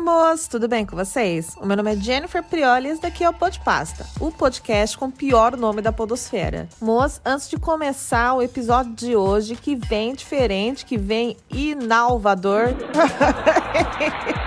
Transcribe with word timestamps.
Oi, 0.00 0.06
moço, 0.06 0.48
tudo 0.48 0.66
bem 0.66 0.86
com 0.86 0.96
vocês? 0.96 1.54
O 1.60 1.66
meu 1.66 1.76
nome 1.76 1.92
é 1.92 1.96
Jennifer 1.96 2.42
Prioli 2.42 2.88
e 2.88 2.90
esse 2.92 3.02
daqui 3.02 3.22
é 3.22 3.28
o 3.28 3.34
Podpasta, 3.34 4.06
o 4.18 4.32
podcast 4.32 4.96
com 4.96 5.04
o 5.08 5.12
pior 5.12 5.58
nome 5.58 5.82
da 5.82 5.92
podosfera. 5.92 6.66
Moço, 6.80 7.20
antes 7.22 7.50
de 7.50 7.58
começar 7.58 8.32
o 8.32 8.40
episódio 8.40 8.94
de 8.94 9.14
hoje, 9.14 9.54
que 9.56 9.76
vem 9.76 10.14
diferente, 10.14 10.86
que 10.86 10.96
vem 10.96 11.36
inovador... 11.50 12.68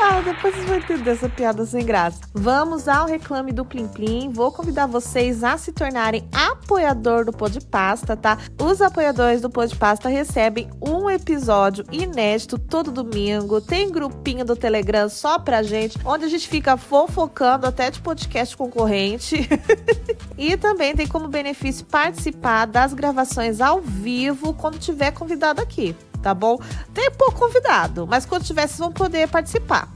ah, 0.00 0.20
depois 0.24 0.54
vocês 0.54 0.66
vão 0.66 0.76
entender 0.76 1.10
essa 1.10 1.28
piada 1.28 1.64
sem 1.64 1.84
graça. 1.84 2.20
Vamos 2.34 2.88
ao 2.88 3.06
reclame 3.06 3.52
do 3.52 3.64
Plim 3.64 3.88
Plim. 3.88 4.30
Vou 4.30 4.52
convidar 4.52 4.86
vocês 4.86 5.42
a 5.42 5.56
se 5.56 5.72
tornarem 5.72 6.28
apoiador 6.32 7.24
do 7.24 7.32
Podpasta, 7.32 8.16
tá? 8.16 8.38
Os 8.60 8.80
apoiadores 8.82 9.40
do 9.40 9.50
Podpasta 9.50 10.08
recebem 10.08 10.70
um 10.80 11.08
episódio 11.08 11.84
inédito 11.90 12.58
todo 12.58 12.90
domingo. 12.90 13.60
Tem 13.60 13.90
grupinho 13.90 14.44
do 14.44 14.56
Telegram 14.56 15.08
só 15.08 15.38
pra 15.38 15.62
gente, 15.62 15.98
onde 16.04 16.24
a 16.24 16.28
gente 16.28 16.48
fica 16.48 16.76
fofocando 16.76 17.66
até 17.66 17.90
de 17.90 18.00
podcast 18.00 18.56
concorrente. 18.56 19.48
e 20.36 20.56
também 20.56 20.94
tem 20.94 21.06
como 21.06 21.28
benefício 21.28 21.84
participar 21.86 22.66
das 22.66 22.92
gravações 22.92 23.60
ao 23.60 23.80
vivo 23.80 24.52
quando 24.54 24.78
tiver 24.78 25.12
convidado 25.12 25.60
aqui 25.60 25.96
tá 26.22 26.32
bom? 26.32 26.58
Tem 26.94 27.10
pouco 27.10 27.40
convidado, 27.40 28.06
mas 28.06 28.24
quando 28.24 28.44
tiver, 28.44 28.66
vocês 28.66 28.78
vão 28.78 28.92
poder 28.92 29.28
participar. 29.28 29.88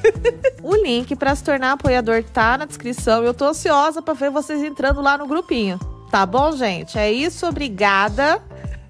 o 0.62 0.74
link 0.74 1.16
para 1.16 1.34
se 1.34 1.44
tornar 1.44 1.72
apoiador 1.72 2.22
tá 2.24 2.58
na 2.58 2.64
descrição. 2.64 3.22
Eu 3.22 3.32
tô 3.32 3.46
ansiosa 3.46 4.02
para 4.02 4.14
ver 4.14 4.30
vocês 4.30 4.62
entrando 4.62 5.00
lá 5.00 5.16
no 5.16 5.26
grupinho. 5.26 5.78
Tá 6.10 6.26
bom, 6.26 6.52
gente? 6.52 6.98
É 6.98 7.10
isso, 7.10 7.46
obrigada. 7.46 8.42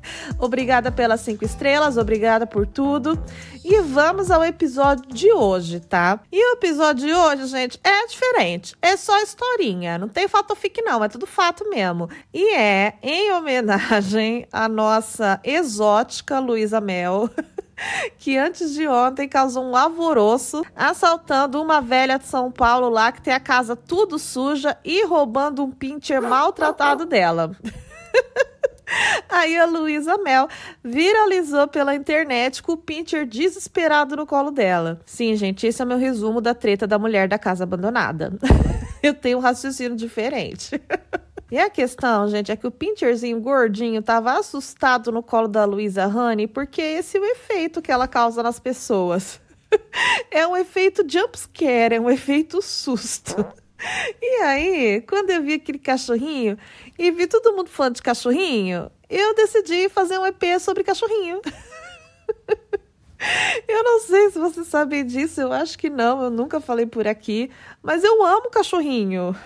Obrigada 0.39 0.91
pelas 0.91 1.21
cinco 1.21 1.45
estrelas, 1.45 1.97
obrigada 1.97 2.47
por 2.47 2.67
tudo. 2.67 3.19
E 3.65 3.81
vamos 3.83 4.31
ao 4.31 4.43
episódio 4.43 5.07
de 5.13 5.31
hoje, 5.33 5.81
tá? 5.81 6.21
E 6.33 6.51
o 6.51 6.55
episódio 6.55 7.07
de 7.07 7.15
hoje, 7.15 7.47
gente, 7.47 7.79
é 7.85 8.07
diferente. 8.07 8.75
É 8.81 8.97
só 8.97 9.21
historinha. 9.21 9.99
Não 9.99 10.09
tem 10.09 10.27
fato 10.27 10.57
fic, 10.57 10.81
não. 10.83 11.05
É 11.05 11.09
tudo 11.09 11.27
fato 11.27 11.69
mesmo. 11.69 12.09
E 12.33 12.55
é 12.55 12.95
em 13.03 13.33
homenagem 13.33 14.47
à 14.51 14.69
nossa 14.69 15.41
exótica 15.45 16.39
Luísa 16.39 16.81
Mel. 16.81 17.29
que 18.19 18.37
antes 18.37 18.75
de 18.75 18.87
ontem 18.87 19.29
causou 19.29 19.65
um 19.65 19.77
alvoroço 19.77 20.63
assaltando 20.77 21.63
uma 21.63 21.81
velha 21.81 22.19
de 22.19 22.27
São 22.27 22.51
Paulo 22.51 22.89
lá 22.91 23.11
que 23.11 23.23
tem 23.23 23.33
a 23.33 23.41
casa 23.41 23.75
tudo 23.75 24.19
suja 24.19 24.77
e 24.85 25.05
roubando 25.05 25.65
um 25.65 25.71
pincher 25.71 26.21
maltratado 26.21 27.07
dela. 27.07 27.57
Aí 29.29 29.57
a 29.57 29.67
Luísa 29.67 30.19
Mel 30.19 30.49
viralizou 30.83 31.69
pela 31.69 31.95
internet 31.95 32.63
com 32.63 32.73
o 32.73 32.77
Pincher 32.77 33.27
desesperado 33.27 34.17
no 34.17 34.27
colo 34.27 34.51
dela. 34.51 35.01
Sim, 35.07 35.37
gente, 35.37 35.67
esse 35.67 35.81
é 35.81 35.85
meu 35.85 35.99
resumo 35.99 36.41
da 36.41 36.55
treta 36.55 36.87
da 36.87 36.99
mulher 36.99 37.29
da 37.29 37.39
casa 37.39 37.65
abandonada. 37.65 38.33
Eu 39.03 39.15
tenho 39.15 39.39
um 39.39 39.41
raciocínio 39.41 39.97
diferente. 39.97 40.81
E 41.53 41.59
a 41.59 41.69
questão, 41.69 42.29
gente, 42.29 42.53
é 42.53 42.57
que 42.57 42.67
o 42.67 42.71
Pincherzinho 42.71 43.41
gordinho 43.41 44.01
tava 44.01 44.39
assustado 44.39 45.11
no 45.11 45.21
colo 45.21 45.49
da 45.49 45.65
Luísa 45.65 46.07
Honey 46.07 46.47
porque 46.47 46.81
esse 46.81 47.19
é 47.19 47.21
o 47.21 47.25
efeito 47.25 47.83
que 47.83 47.91
ela 47.91 48.07
causa 48.07 48.41
nas 48.43 48.61
pessoas. 48.61 49.41
É 50.33 50.45
um 50.47 50.57
efeito 50.57 51.05
jumpscare, 51.09 51.95
é 51.95 52.01
um 52.01 52.11
efeito 52.11 52.61
susto. 52.61 53.47
E 54.23 54.43
aí, 54.43 55.01
quando 55.03 55.31
eu 55.31 55.43
vi 55.43 55.55
aquele 55.55 55.79
cachorrinho 55.79 56.59
e 56.99 57.11
vi 57.11 57.27
todo 57.27 57.55
mundo 57.55 57.69
falando 57.69 57.97
de 57.97 58.03
cachorrinho, 58.03 58.91
eu 59.09 59.35
decidi 59.35 59.89
fazer 59.89 60.19
um 60.19 60.27
EP 60.27 60.61
sobre 60.61 60.85
cachorrinho. 60.85 61.41
eu 63.69 63.83
não 63.83 64.01
sei 64.01 64.31
se 64.31 64.39
vocês 64.39 64.67
sabem 64.67 65.05
disso, 65.05 65.41
eu 65.41 65.53
acho 65.53 65.79
que 65.79 65.91
não, 65.91 66.23
eu 66.23 66.31
nunca 66.31 66.61
falei 66.61 66.87
por 66.87 67.07
aqui, 67.07 67.51
mas 67.83 68.05
eu 68.05 68.25
amo 68.25 68.51
cachorrinho. 68.51 69.35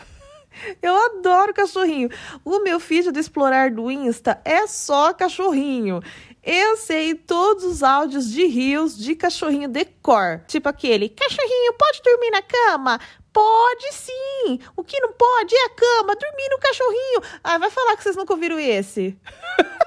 Eu 0.81 0.95
adoro 0.95 1.53
cachorrinho. 1.53 2.09
O 2.45 2.61
meu 2.61 2.79
feed 2.79 3.11
do 3.11 3.19
Explorar 3.19 3.73
do 3.73 3.91
Insta 3.91 4.41
é 4.45 4.69
só 4.69 5.13
cachorrinho. 5.13 6.01
Eu 6.45 6.77
sei 6.77 7.15
todos 7.15 7.65
os 7.65 7.83
áudios 7.83 8.31
de 8.31 8.47
rios 8.47 8.99
de 8.99 9.15
cachorrinho 9.15 9.69
decor. 9.69 10.43
Tipo 10.47 10.69
aquele: 10.69 11.09
cachorrinho, 11.09 11.73
pode 11.73 12.03
dormir 12.03 12.31
na 12.31 12.43
cama? 12.43 13.01
Pode 13.33 13.93
sim! 13.93 14.61
O 14.77 14.85
que 14.85 15.01
não 15.01 15.13
pode 15.13 15.55
é 15.57 15.65
a 15.65 15.71
cama, 15.71 16.15
dormir 16.15 16.49
no 16.51 16.59
cachorrinho. 16.59 17.23
Ah, 17.43 17.59
vai 17.59 17.71
falar 17.71 17.97
que 17.97 18.03
vocês 18.03 18.15
nunca 18.15 18.35
ouviram 18.35 18.61
esse. 18.61 19.19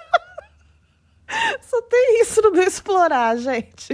Só 1.62 1.82
tem 1.84 2.22
isso 2.22 2.42
no 2.42 2.52
meu 2.52 2.64
explorar, 2.64 3.38
gente. 3.38 3.94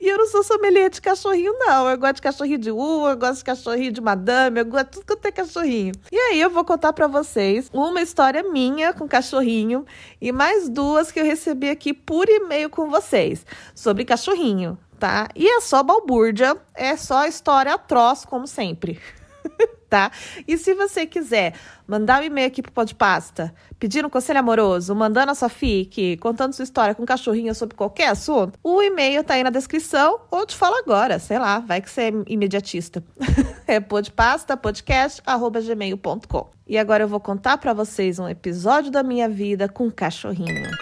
E 0.00 0.06
eu 0.06 0.18
não 0.18 0.26
sou 0.26 0.42
sommelier 0.42 0.90
de 0.90 1.00
cachorrinho, 1.00 1.52
não. 1.58 1.88
Eu 1.88 1.98
gosto 1.98 2.16
de 2.16 2.22
cachorrinho 2.22 2.58
de 2.58 2.70
rua, 2.70 3.10
eu 3.10 3.16
gosto 3.16 3.38
de 3.38 3.44
cachorrinho 3.44 3.92
de 3.92 4.00
madame, 4.00 4.60
eu 4.60 4.66
gosto 4.66 4.86
de 4.86 4.90
tudo 5.00 5.10
eu 5.10 5.16
tenho 5.16 5.34
cachorrinho. 5.34 5.94
E 6.12 6.16
aí 6.16 6.40
eu 6.40 6.50
vou 6.50 6.64
contar 6.64 6.92
para 6.92 7.06
vocês 7.06 7.70
uma 7.72 8.02
história 8.02 8.42
minha 8.42 8.92
com 8.92 9.08
cachorrinho 9.08 9.86
e 10.20 10.30
mais 10.32 10.68
duas 10.68 11.10
que 11.10 11.20
eu 11.20 11.24
recebi 11.24 11.70
aqui 11.70 11.92
por 11.92 12.28
e-mail 12.28 12.68
com 12.68 12.90
vocês 12.90 13.46
sobre 13.74 14.04
cachorrinho 14.04 14.78
tá? 14.98 15.28
E 15.34 15.46
é 15.46 15.60
só 15.60 15.82
balbúrdia, 15.82 16.56
é 16.74 16.96
só 16.96 17.26
história 17.26 17.74
atroz, 17.74 18.24
como 18.24 18.46
sempre. 18.46 18.98
tá? 19.94 20.10
E 20.48 20.58
se 20.58 20.74
você 20.74 21.06
quiser 21.06 21.54
mandar 21.86 22.20
um 22.20 22.24
e-mail 22.24 22.48
aqui 22.48 22.60
pro 22.60 22.72
Podpasta, 22.72 23.54
pedindo 23.78 24.08
um 24.08 24.10
conselho 24.10 24.40
amoroso, 24.40 24.92
mandando 24.92 25.30
a 25.30 25.36
sua 25.36 25.48
fic, 25.48 26.16
contando 26.16 26.52
sua 26.52 26.64
história 26.64 26.96
com 26.96 27.06
cachorrinho 27.06 27.54
sobre 27.54 27.76
qualquer 27.76 28.08
assunto, 28.08 28.58
o 28.60 28.82
e-mail 28.82 29.22
tá 29.22 29.34
aí 29.34 29.44
na 29.44 29.50
descrição, 29.50 30.18
ou 30.32 30.44
te 30.44 30.56
falo 30.56 30.74
agora, 30.78 31.20
sei 31.20 31.38
lá, 31.38 31.60
vai 31.60 31.80
que 31.80 31.88
você 31.88 32.00
é 32.02 32.12
imediatista. 32.26 33.04
é 33.68 33.78
podpasta, 33.78 34.56
podcast, 34.56 35.22
arroba 35.24 35.60
gmail.com. 35.60 36.50
E 36.66 36.76
agora 36.76 37.04
eu 37.04 37.08
vou 37.08 37.20
contar 37.20 37.58
para 37.58 37.72
vocês 37.72 38.18
um 38.18 38.28
episódio 38.28 38.90
da 38.90 39.04
minha 39.04 39.28
vida 39.28 39.68
com 39.68 39.88
cachorrinho. 39.92 40.72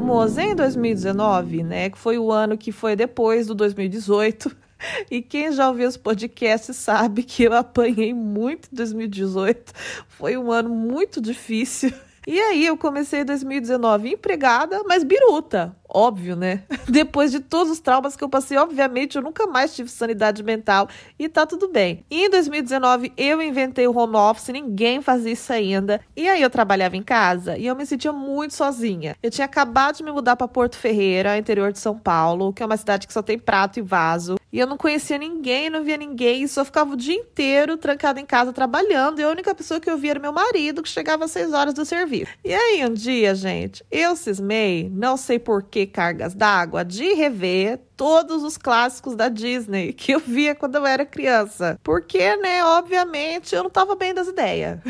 Moza 0.00 0.42
em 0.42 0.56
2019, 0.56 1.62
né, 1.62 1.88
que 1.88 1.98
foi 1.98 2.18
o 2.18 2.32
ano 2.32 2.58
que 2.58 2.72
foi 2.72 2.96
depois 2.96 3.46
do 3.46 3.54
2018. 3.54 4.63
E 5.10 5.22
quem 5.22 5.52
já 5.52 5.68
ouviu 5.68 5.88
os 5.88 5.96
podcasts 5.96 6.76
sabe 6.76 7.22
que 7.22 7.44
eu 7.44 7.52
apanhei 7.52 8.12
muito 8.12 8.68
em 8.72 8.76
2018. 8.76 9.72
Foi 10.08 10.36
um 10.36 10.50
ano 10.50 10.70
muito 10.70 11.20
difícil. 11.20 11.92
E 12.26 12.40
aí 12.40 12.64
eu 12.64 12.76
comecei 12.76 13.22
2019 13.22 14.12
empregada, 14.12 14.82
mas 14.84 15.04
biruta 15.04 15.76
óbvio, 15.94 16.34
né? 16.34 16.64
Depois 16.88 17.30
de 17.30 17.40
todos 17.40 17.72
os 17.72 17.80
traumas 17.80 18.16
que 18.16 18.24
eu 18.24 18.28
passei, 18.28 18.58
obviamente, 18.58 19.16
eu 19.16 19.22
nunca 19.22 19.46
mais 19.46 19.74
tive 19.74 19.88
sanidade 19.88 20.42
mental 20.42 20.88
e 21.18 21.28
tá 21.28 21.46
tudo 21.46 21.68
bem. 21.68 22.04
E 22.10 22.26
em 22.26 22.30
2019 22.30 23.12
eu 23.16 23.40
inventei 23.40 23.86
o 23.86 23.96
home 23.96 24.16
office, 24.16 24.48
ninguém 24.48 25.00
fazia 25.00 25.32
isso 25.32 25.52
ainda. 25.52 26.00
E 26.16 26.28
aí 26.28 26.42
eu 26.42 26.50
trabalhava 26.50 26.96
em 26.96 27.02
casa 27.02 27.56
e 27.56 27.66
eu 27.66 27.76
me 27.76 27.86
sentia 27.86 28.12
muito 28.12 28.54
sozinha. 28.54 29.16
Eu 29.22 29.30
tinha 29.30 29.44
acabado 29.44 29.96
de 29.96 30.02
me 30.02 30.10
mudar 30.10 30.36
para 30.36 30.48
Porto 30.48 30.76
Ferreira, 30.76 31.38
interior 31.38 31.72
de 31.72 31.78
São 31.78 31.96
Paulo, 31.96 32.52
que 32.52 32.62
é 32.62 32.66
uma 32.66 32.76
cidade 32.76 33.06
que 33.06 33.12
só 33.12 33.22
tem 33.22 33.38
prato 33.38 33.78
e 33.78 33.82
vaso. 33.82 34.36
E 34.52 34.58
eu 34.58 34.66
não 34.66 34.76
conhecia 34.76 35.18
ninguém, 35.18 35.68
não 35.68 35.82
via 35.82 35.96
ninguém, 35.96 36.44
e 36.44 36.48
só 36.48 36.64
ficava 36.64 36.92
o 36.92 36.96
dia 36.96 37.14
inteiro 37.14 37.76
trancada 37.76 38.20
em 38.20 38.26
casa 38.26 38.52
trabalhando. 38.52 39.20
E 39.20 39.24
a 39.24 39.28
única 39.28 39.54
pessoa 39.54 39.80
que 39.80 39.90
eu 39.90 39.98
via 39.98 40.12
era 40.12 40.20
meu 40.20 40.32
marido, 40.32 40.82
que 40.82 40.88
chegava 40.88 41.24
às 41.24 41.32
6 41.32 41.52
horas 41.52 41.74
do 41.74 41.84
serviço. 41.84 42.30
E 42.44 42.54
aí 42.54 42.84
um 42.84 42.94
dia, 42.94 43.34
gente, 43.34 43.84
eu 43.90 44.14
cismei, 44.14 44.88
não 44.92 45.16
sei 45.16 45.38
porquê 45.38 45.83
cargas 45.86 46.34
d'água 46.34 46.84
de 46.84 47.14
rever 47.14 47.80
todos 47.96 48.42
os 48.42 48.56
clássicos 48.56 49.14
da 49.14 49.28
Disney 49.28 49.92
que 49.92 50.12
eu 50.12 50.20
via 50.20 50.54
quando 50.54 50.76
eu 50.76 50.86
era 50.86 51.04
criança. 51.06 51.78
Porque, 51.82 52.36
né, 52.36 52.64
obviamente, 52.64 53.54
eu 53.54 53.62
não 53.62 53.70
tava 53.70 53.94
bem 53.94 54.14
das 54.14 54.28
ideias. 54.28 54.80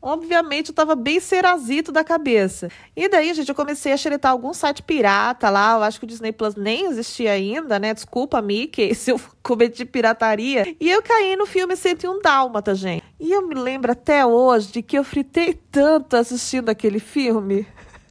Obviamente, 0.00 0.68
eu 0.68 0.74
tava 0.74 0.94
bem 0.94 1.18
cerazito 1.18 1.90
da 1.90 2.04
cabeça. 2.04 2.70
E 2.94 3.08
daí, 3.08 3.34
gente, 3.34 3.48
eu 3.48 3.54
comecei 3.56 3.92
a 3.92 3.96
xeretar 3.96 4.30
algum 4.30 4.54
site 4.54 4.80
pirata 4.80 5.50
lá. 5.50 5.72
Eu 5.72 5.82
acho 5.82 5.98
que 5.98 6.04
o 6.04 6.08
Disney 6.08 6.30
Plus 6.30 6.54
nem 6.54 6.86
existia 6.86 7.32
ainda, 7.32 7.76
né? 7.78 7.92
Desculpa, 7.92 8.40
Mickey, 8.40 8.94
se 8.94 9.10
eu 9.10 9.20
cometi 9.42 9.84
pirataria. 9.84 10.76
E 10.78 10.88
eu 10.88 11.02
caí 11.02 11.34
no 11.34 11.44
filme 11.44 11.74
101 11.74 12.20
Dálmata, 12.20 12.72
gente. 12.72 13.02
E 13.18 13.32
eu 13.32 13.48
me 13.48 13.56
lembro 13.56 13.90
até 13.90 14.24
hoje 14.24 14.70
de 14.70 14.80
que 14.80 14.96
eu 14.96 15.02
fritei 15.02 15.54
tanto 15.54 16.16
assistindo 16.16 16.68
aquele 16.68 17.00
filme. 17.00 17.66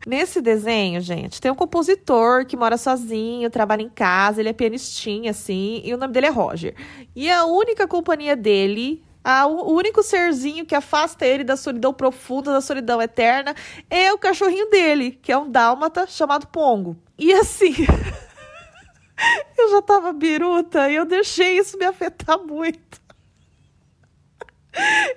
Nesse 0.06 0.40
desenho, 0.40 1.02
gente, 1.02 1.42
tem 1.42 1.52
um 1.52 1.56
compositor 1.56 2.46
que 2.46 2.56
mora 2.56 2.78
sozinho, 2.78 3.50
trabalha 3.50 3.82
em 3.82 3.90
casa, 3.90 4.40
ele 4.40 4.50
é 4.50 4.54
pianistinha, 4.54 5.32
assim, 5.32 5.82
e 5.84 5.94
o 5.94 5.98
nome 5.98 6.14
dele 6.14 6.28
é 6.28 6.30
Roger. 6.30 6.76
E 7.16 7.30
a 7.30 7.46
única 7.46 7.88
companhia 7.88 8.36
dele 8.36 9.04
a, 9.26 9.48
o 9.48 9.74
único 9.74 10.04
serzinho 10.04 10.68
que 10.68 10.76
afasta 10.76 11.26
ele 11.26 11.44
da 11.44 11.58
solidão 11.58 11.92
profunda, 11.92 12.54
da 12.54 12.62
solidão 12.62 13.02
eterna, 13.02 13.56
é 13.90 14.14
o 14.14 14.20
cachorrinho 14.20 14.70
dele, 14.70 15.18
que 15.20 15.32
é 15.32 15.38
um 15.38 15.50
dálmata 15.50 16.06
chamado 16.06 16.46
Pongo. 16.46 16.96
E 17.18 17.34
assim. 17.34 17.74
eu 19.58 19.72
já 19.72 19.82
tava 19.82 20.14
biruta 20.14 20.88
e 20.92 20.96
eu 20.96 21.06
deixei 21.06 21.58
isso 21.58 21.76
me 21.76 21.86
afetar 21.86 22.38
muito. 22.38 23.04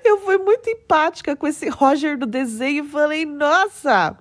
Eu 0.02 0.20
fui 0.20 0.38
muito 0.38 0.70
empática 0.70 1.36
com 1.36 1.46
esse 1.46 1.68
Roger 1.68 2.16
do 2.16 2.24
desenho 2.24 2.84
e 2.84 2.88
falei: 2.88 3.26
nossa, 3.26 4.16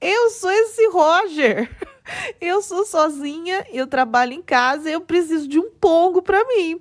eu 0.00 0.30
sou 0.30 0.50
esse 0.50 0.86
Roger. 0.88 1.70
eu 2.40 2.62
sou 2.62 2.84
sozinha, 2.84 3.66
eu 3.72 3.86
trabalho 3.86 4.32
em 4.32 4.42
casa, 4.42 4.88
eu 4.88 5.00
preciso 5.00 5.48
de 5.48 5.58
um 5.58 5.70
pongo 5.70 6.22
para 6.22 6.44
mim. 6.44 6.80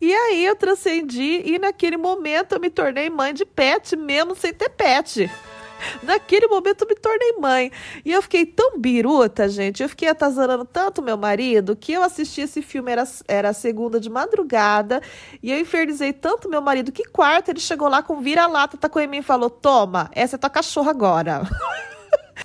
E 0.00 0.12
aí 0.12 0.44
eu 0.44 0.56
transcendi 0.56 1.42
e 1.44 1.58
naquele 1.58 1.96
momento 1.96 2.52
eu 2.52 2.60
me 2.60 2.68
tornei 2.68 3.08
mãe 3.08 3.32
de 3.32 3.44
pet, 3.44 3.96
mesmo 3.96 4.34
sem 4.34 4.52
ter 4.52 4.68
pet. 4.68 5.30
Naquele 6.02 6.46
momento 6.46 6.82
eu 6.82 6.88
me 6.88 6.94
tornei 6.94 7.32
mãe. 7.38 7.70
E 8.04 8.12
eu 8.12 8.22
fiquei 8.22 8.46
tão 8.46 8.78
biruta, 8.78 9.48
gente. 9.48 9.82
Eu 9.82 9.88
fiquei 9.88 10.08
atazanando 10.08 10.64
tanto 10.64 11.02
meu 11.02 11.16
marido 11.16 11.76
que 11.76 11.92
eu 11.92 12.02
assisti 12.02 12.42
esse 12.42 12.62
filme, 12.62 12.92
era, 12.92 13.04
era 13.28 13.52
segunda 13.52 14.00
de 14.00 14.08
madrugada. 14.08 15.02
E 15.42 15.52
eu 15.52 15.58
infernizei 15.58 16.12
tanto 16.12 16.48
meu 16.48 16.62
marido 16.62 16.92
que 16.92 17.04
quarta 17.04 17.50
ele 17.50 17.60
chegou 17.60 17.88
lá 17.88 18.02
com 18.02 18.20
vira-lata, 18.20 18.76
tacou 18.76 19.00
em 19.02 19.06
mim 19.06 19.18
e 19.18 19.22
falou: 19.22 19.50
Toma, 19.50 20.10
essa 20.12 20.36
é 20.36 20.38
tua 20.38 20.50
cachorra 20.50 20.90
agora. 20.90 21.42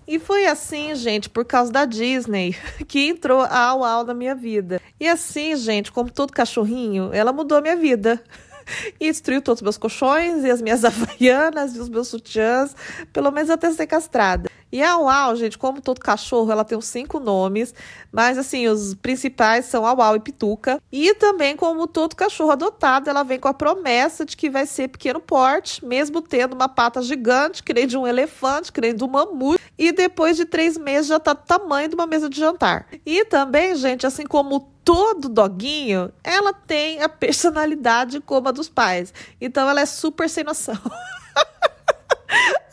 E 0.07 0.19
foi 0.19 0.45
assim, 0.45 0.93
gente, 0.95 1.29
por 1.29 1.45
causa 1.45 1.71
da 1.71 1.85
Disney, 1.85 2.55
que 2.87 3.07
entrou 3.07 3.41
a 3.41 3.59
Au 3.59 4.03
na 4.03 4.13
minha 4.13 4.35
vida. 4.35 4.81
E 4.99 5.07
assim, 5.07 5.55
gente, 5.55 5.91
como 5.91 6.11
todo 6.11 6.33
cachorrinho, 6.33 7.11
ela 7.13 7.31
mudou 7.31 7.57
a 7.57 7.61
minha 7.61 7.75
vida 7.75 8.21
e 8.99 9.09
destruiu 9.11 9.41
todos 9.41 9.59
os 9.59 9.63
meus 9.63 9.77
colchões 9.77 10.43
e 10.43 10.51
as 10.51 10.61
minhas 10.61 10.83
havaianas 10.85 11.75
e 11.75 11.79
os 11.79 11.89
meus 11.89 12.07
sutiãs, 12.07 12.75
pelo 13.13 13.31
menos 13.31 13.49
até 13.49 13.71
ser 13.71 13.87
castrada. 13.87 14.48
E 14.71 14.83
a 14.83 14.97
Uau, 14.97 15.35
gente, 15.35 15.57
como 15.57 15.81
todo 15.81 15.99
cachorro, 15.99 16.51
ela 16.51 16.63
tem 16.63 16.79
cinco 16.81 17.19
nomes, 17.19 17.73
mas 18.11 18.37
assim, 18.37 18.67
os 18.67 18.93
principais 18.93 19.65
são 19.65 19.83
Uau 19.83 20.15
e 20.15 20.19
Pituca. 20.19 20.81
E 20.91 21.13
também, 21.15 21.55
como 21.55 21.87
todo 21.87 22.15
cachorro 22.15 22.51
adotado, 22.51 23.09
ela 23.09 23.23
vem 23.23 23.39
com 23.39 23.47
a 23.47 23.53
promessa 23.53 24.25
de 24.25 24.37
que 24.37 24.49
vai 24.49 24.65
ser 24.65 24.89
pequeno 24.89 25.19
porte, 25.19 25.83
mesmo 25.83 26.21
tendo 26.21 26.53
uma 26.53 26.69
pata 26.69 27.01
gigante, 27.01 27.63
que 27.63 27.73
nem 27.73 27.87
de 27.87 27.97
um 27.97 28.07
elefante, 28.07 28.71
que 28.71 28.81
nem 28.81 28.95
de 28.95 29.03
um 29.03 29.07
mamute, 29.07 29.61
e 29.77 29.91
depois 29.91 30.37
de 30.37 30.45
três 30.45 30.77
meses 30.77 31.07
já 31.07 31.19
tá 31.19 31.33
do 31.33 31.43
tamanho 31.43 31.89
de 31.89 31.95
uma 31.95 32.05
mesa 32.05 32.29
de 32.29 32.39
jantar. 32.39 32.87
E 33.05 33.25
também, 33.25 33.75
gente, 33.75 34.05
assim 34.05 34.25
como 34.25 34.71
todo 34.83 35.29
doguinho, 35.29 36.11
ela 36.23 36.51
tem 36.51 37.01
a 37.01 37.09
personalidade 37.09 38.19
como 38.21 38.49
a 38.49 38.51
dos 38.51 38.67
pais. 38.67 39.13
Então 39.39 39.69
ela 39.69 39.81
é 39.81 39.85
super 39.85 40.29
sem 40.29 40.43
noção. 40.43 40.75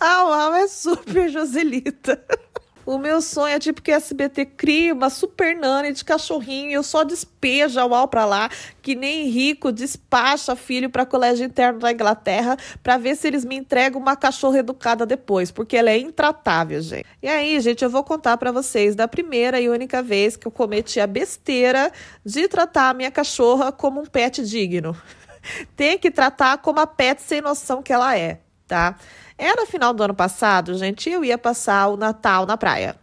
A 0.00 0.25
Uau 0.25 0.55
é 0.55 0.69
super 0.69 1.29
Joselita. 1.29 2.23
O 2.87 2.99
meu 2.99 3.20
sonho 3.20 3.53
é 3.53 3.58
tipo 3.58 3.82
que 3.82 3.91
a 3.91 3.97
SBT 3.97 4.47
cria 4.47 4.94
uma 4.94 5.11
super 5.11 5.56
nani 5.56 5.93
de 5.93 6.05
cachorrinho 6.05 6.70
e 6.70 6.75
eu 6.75 6.85
só 6.85 7.03
despejo 7.03 7.81
a 7.81 7.85
UAU 7.85 8.06
pra 8.06 8.25
lá, 8.25 8.49
que 8.81 8.94
nem 8.94 9.29
rico 9.29 9.73
despacha 9.73 10.55
filho 10.55 10.88
para 10.88 11.05
colégio 11.05 11.44
interno 11.44 11.81
da 11.81 11.91
Inglaterra 11.91 12.56
para 12.85 12.97
ver 12.97 13.17
se 13.17 13.26
eles 13.26 13.44
me 13.44 13.56
entregam 13.56 14.00
uma 14.00 14.14
cachorra 14.14 14.61
educada 14.61 15.05
depois, 15.05 15.50
porque 15.50 15.76
ela 15.76 15.91
é 15.91 15.99
intratável, 15.99 16.81
gente. 16.81 17.05
E 17.20 17.26
aí, 17.26 17.58
gente, 17.61 17.82
eu 17.82 17.91
vou 17.91 18.05
contar 18.05 18.37
para 18.37 18.53
vocês 18.53 18.94
da 18.94 19.08
primeira 19.08 19.61
e 19.61 19.69
única 19.69 20.00
vez 20.00 20.37
que 20.37 20.47
eu 20.47 20.53
cometi 20.53 21.00
a 21.00 21.08
besteira 21.08 21.91
de 22.25 22.47
tratar 22.47 22.91
a 22.91 22.94
minha 22.94 23.11
cachorra 23.11 23.73
como 23.73 24.00
um 24.00 24.06
pet 24.06 24.44
digno. 24.44 24.97
Tem 25.75 25.99
que 25.99 26.08
tratar 26.08 26.58
como 26.58 26.79
a 26.79 26.87
pet 26.87 27.20
sem 27.20 27.41
noção 27.41 27.82
que 27.82 27.93
ela 27.93 28.17
é, 28.17 28.38
tá? 28.69 28.97
Era 29.38 29.62
no 29.62 29.67
final 29.67 29.93
do 29.93 30.03
ano 30.03 30.15
passado, 30.15 30.77
gente, 30.77 31.11
eu 31.11 31.25
ia 31.25 31.37
passar 31.37 31.88
o 31.88 31.97
Natal 31.97 32.47
na 32.47 32.56
praia 32.56 32.97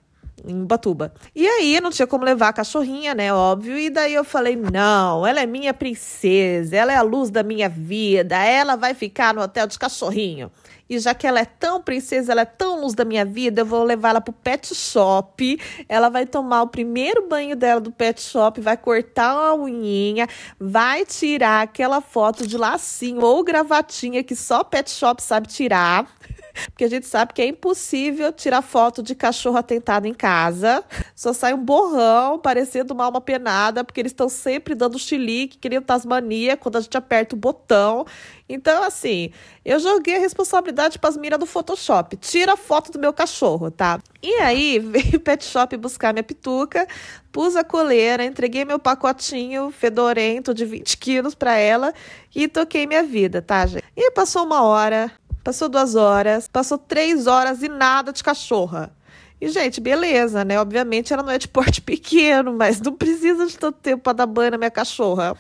em 0.46 0.66
Batuba. 0.66 1.14
E 1.34 1.48
aí 1.48 1.80
não 1.80 1.90
tinha 1.90 2.08
como 2.08 2.26
levar 2.26 2.50
a 2.50 2.54
cachorrinha, 2.54 3.14
né? 3.16 3.34
Óbvio. 3.34 3.78
E 3.78 3.90
daí 3.90 4.14
eu 4.14 4.24
falei: 4.24 4.56
não, 4.56 5.26
ela 5.26 5.42
é 5.42 5.46
minha 5.46 5.74
princesa, 5.74 6.76
ela 6.76 6.92
é 6.92 6.96
a 6.96 7.02
luz 7.02 7.30
da 7.30 7.44
minha 7.44 7.70
vida, 7.70 8.36
ela 8.44 8.76
vai 8.76 8.94
ficar 8.94 9.34
no 9.34 9.42
hotel 9.42 9.68
de 9.68 9.80
cachorrinho. 9.80 10.52
E 10.90 11.00
já 11.00 11.14
que 11.16 11.26
ela 11.26 11.40
é 11.40 11.46
tão 11.46 11.82
princesa, 11.82 12.34
ela 12.34 12.42
é 12.42 12.46
tão 12.46 12.82
luz 12.82 12.94
da 12.94 13.06
minha 13.06 13.24
vida, 13.24 13.62
eu 13.62 13.66
vou 13.66 13.84
levar 13.84 14.10
ela 14.10 14.22
pro 14.22 14.34
pet 14.34 14.76
shop. 14.76 15.60
Ela 15.88 16.10
vai 16.10 16.26
tomar 16.26 16.62
o 16.62 16.68
primeiro 16.68 17.28
banho 17.28 17.56
dela 17.56 17.80
do 17.80 17.92
pet 17.92 18.22
shop, 18.22 18.60
vai 18.60 18.76
cortar 18.76 19.32
a 19.32 19.56
unhinha, 19.56 20.28
vai 20.60 21.06
tirar 21.06 21.64
aquela 21.64 22.02
foto 22.02 22.46
de 22.46 22.58
lacinho 22.58 23.22
ou 23.22 23.44
gravatinha 23.44 24.24
que 24.24 24.36
só 24.36 24.64
pet 24.64 24.92
shop 24.92 25.24
sabe 25.24 25.48
tirar. 25.48 26.06
Porque 26.68 26.84
a 26.84 26.90
gente 26.90 27.08
sabe 27.08 27.34
que 27.34 27.42
é 27.42 27.48
impossível 27.48 28.32
tirar 28.32 28.62
foto 28.62 29.02
de 29.02 29.16
cachorro 29.16 29.58
atentado 29.58 30.06
em 30.06 30.14
casa. 30.14 30.84
Só 31.16 31.34
sai 31.34 31.54
um 31.54 31.64
borrão, 31.64 32.40
parecendo 32.40 32.94
uma 32.94 33.06
alma 33.06 33.22
penada, 33.22 33.84
porque 33.84 34.00
eles 34.00 34.12
estão 34.12 34.30
sempre 34.30 34.76
dando 34.76 34.98
chilique, 35.00 35.58
querendo 35.58 35.84
tasmania 35.84 36.56
quando 36.56 36.78
a 36.78 36.82
gente 36.82 36.98
aperta 36.98 37.36
o 37.36 37.40
botão. 37.40 38.06
Então, 38.48 38.84
assim, 38.84 39.32
eu 39.64 39.80
joguei 39.80 40.18
a 40.18 40.20
responsabilidade 40.20 41.00
para 41.00 41.10
as 41.10 41.18
miras 41.18 41.40
do 41.40 41.46
Photoshop. 41.46 42.18
Tira 42.18 42.54
a 42.54 42.58
foto 42.58 42.92
do 42.92 43.00
meu 43.00 43.14
cachorro, 43.14 43.72
tá? 43.72 44.00
E 44.22 44.34
aí, 44.36 44.78
veio 44.80 45.16
o 45.16 45.20
pet 45.20 45.44
shop 45.44 45.76
buscar 45.78 46.14
minha 46.14 46.24
pituca, 46.24 46.88
pus 47.32 47.56
a 47.56 47.64
coleira, 47.64 48.24
entreguei 48.24 48.66
meu 48.66 48.78
pacotinho 48.78 49.72
fedorento 49.72 50.54
de 50.54 50.66
20 50.66 50.98
quilos 50.98 51.34
para 51.34 51.58
ela 51.58 51.94
e 52.36 52.48
toquei 52.48 52.86
minha 52.86 53.04
vida, 53.04 53.42
tá, 53.42 53.66
gente? 53.66 53.84
E 53.96 54.12
passou 54.12 54.44
uma 54.44 54.64
hora, 54.64 55.12
Passou 55.44 55.68
duas 55.68 55.96
horas, 55.96 56.48
passou 56.48 56.78
três 56.78 57.28
horas 57.28 57.62
e 57.62 57.68
nada 57.68 58.14
de 58.14 58.24
cachorra. 58.24 58.96
E, 59.42 59.50
gente, 59.50 59.82
beleza, 59.82 60.46
né? 60.46 60.58
Obviamente 60.58 61.12
ela 61.12 61.22
não 61.22 61.32
é 61.32 61.38
de 61.38 61.50
porte 61.50 61.82
pequeno, 61.84 62.54
mas 62.54 62.80
não 62.80 62.94
precisa 62.94 63.46
de 63.46 63.58
tanto 63.58 63.78
tempo 63.80 64.04
para 64.04 64.14
dar 64.14 64.26
banho 64.26 64.52
na 64.52 64.58
minha 64.58 64.72
cachorra. 64.72 65.38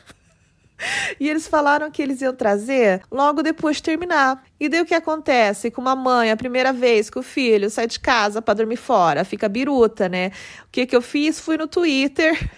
E 1.17 1.29
eles 1.29 1.47
falaram 1.47 1.89
que 1.89 2.01
eles 2.01 2.21
iam 2.21 2.35
trazer 2.35 3.01
logo 3.09 3.41
depois 3.41 3.77
de 3.77 3.83
terminar. 3.83 4.43
E 4.59 4.67
daí 4.67 4.81
o 4.81 4.85
que 4.85 4.93
acontece 4.93 5.71
com 5.71 5.79
uma 5.79 5.95
mãe, 5.95 6.31
a 6.31 6.35
primeira 6.35 6.73
vez 6.73 7.09
que 7.09 7.17
o 7.17 7.23
filho 7.23 7.69
sai 7.69 7.87
de 7.87 7.97
casa 7.97 8.41
para 8.41 8.55
dormir 8.55 8.75
fora, 8.75 9.23
fica 9.23 9.47
biruta, 9.47 10.09
né? 10.09 10.31
O 10.65 10.69
que 10.69 10.85
que 10.85 10.95
eu 10.95 11.01
fiz? 11.01 11.39
Fui 11.39 11.55
no 11.55 11.67
Twitter 11.67 12.49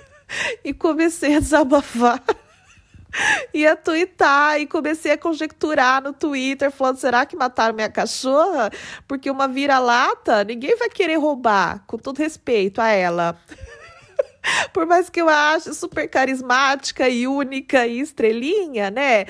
e 0.64 0.72
comecei 0.72 1.36
a 1.36 1.40
desabafar 1.40 2.22
ia 3.52 3.76
twittar 3.76 4.60
e 4.60 4.66
comecei 4.66 5.12
a 5.12 5.18
conjecturar 5.18 6.02
no 6.02 6.12
Twitter, 6.12 6.70
falando: 6.70 6.98
será 6.98 7.24
que 7.26 7.36
mataram 7.36 7.74
minha 7.74 7.88
cachorra? 7.88 8.70
Porque 9.06 9.30
uma 9.30 9.48
vira-lata, 9.48 10.44
ninguém 10.44 10.76
vai 10.76 10.88
querer 10.88 11.16
roubar, 11.16 11.84
com 11.86 11.98
todo 11.98 12.18
respeito 12.18 12.80
a 12.80 12.88
ela. 12.88 13.38
Por 14.72 14.86
mais 14.86 15.08
que 15.08 15.20
eu 15.20 15.28
ache 15.28 15.72
super 15.72 16.08
carismática 16.08 17.08
e 17.08 17.26
única 17.26 17.86
e 17.86 18.00
estrelinha, 18.00 18.90
né? 18.90 19.26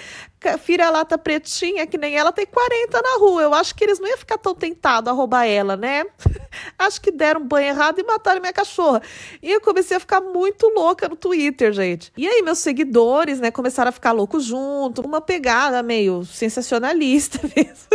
Vira-lata 0.66 1.16
pretinha, 1.16 1.86
que 1.86 1.96
nem 1.96 2.16
ela, 2.16 2.30
tem 2.30 2.44
40 2.44 3.00
na 3.00 3.18
rua. 3.18 3.42
Eu 3.42 3.54
acho 3.54 3.74
que 3.74 3.82
eles 3.82 3.98
não 3.98 4.08
iam 4.08 4.18
ficar 4.18 4.36
tão 4.36 4.54
tentados 4.54 5.10
a 5.10 5.14
roubar 5.14 5.46
ela, 5.46 5.76
né? 5.76 6.04
acho 6.78 7.00
que 7.00 7.10
deram 7.10 7.42
banho 7.42 7.68
errado 7.68 7.98
e 7.98 8.04
mataram 8.04 8.40
minha 8.40 8.52
cachorra. 8.52 9.00
E 9.42 9.50
eu 9.50 9.60
comecei 9.60 9.96
a 9.96 10.00
ficar 10.00 10.20
muito 10.20 10.68
louca 10.68 11.08
no 11.08 11.16
Twitter, 11.16 11.72
gente. 11.72 12.12
E 12.16 12.28
aí, 12.28 12.42
meus 12.42 12.58
seguidores, 12.58 13.40
né, 13.40 13.50
começaram 13.50 13.88
a 13.88 13.92
ficar 13.92 14.12
loucos 14.12 14.44
junto. 14.44 15.00
Uma 15.00 15.20
pegada 15.20 15.82
meio 15.82 16.24
sensacionalista 16.26 17.40
mesmo. 17.56 17.88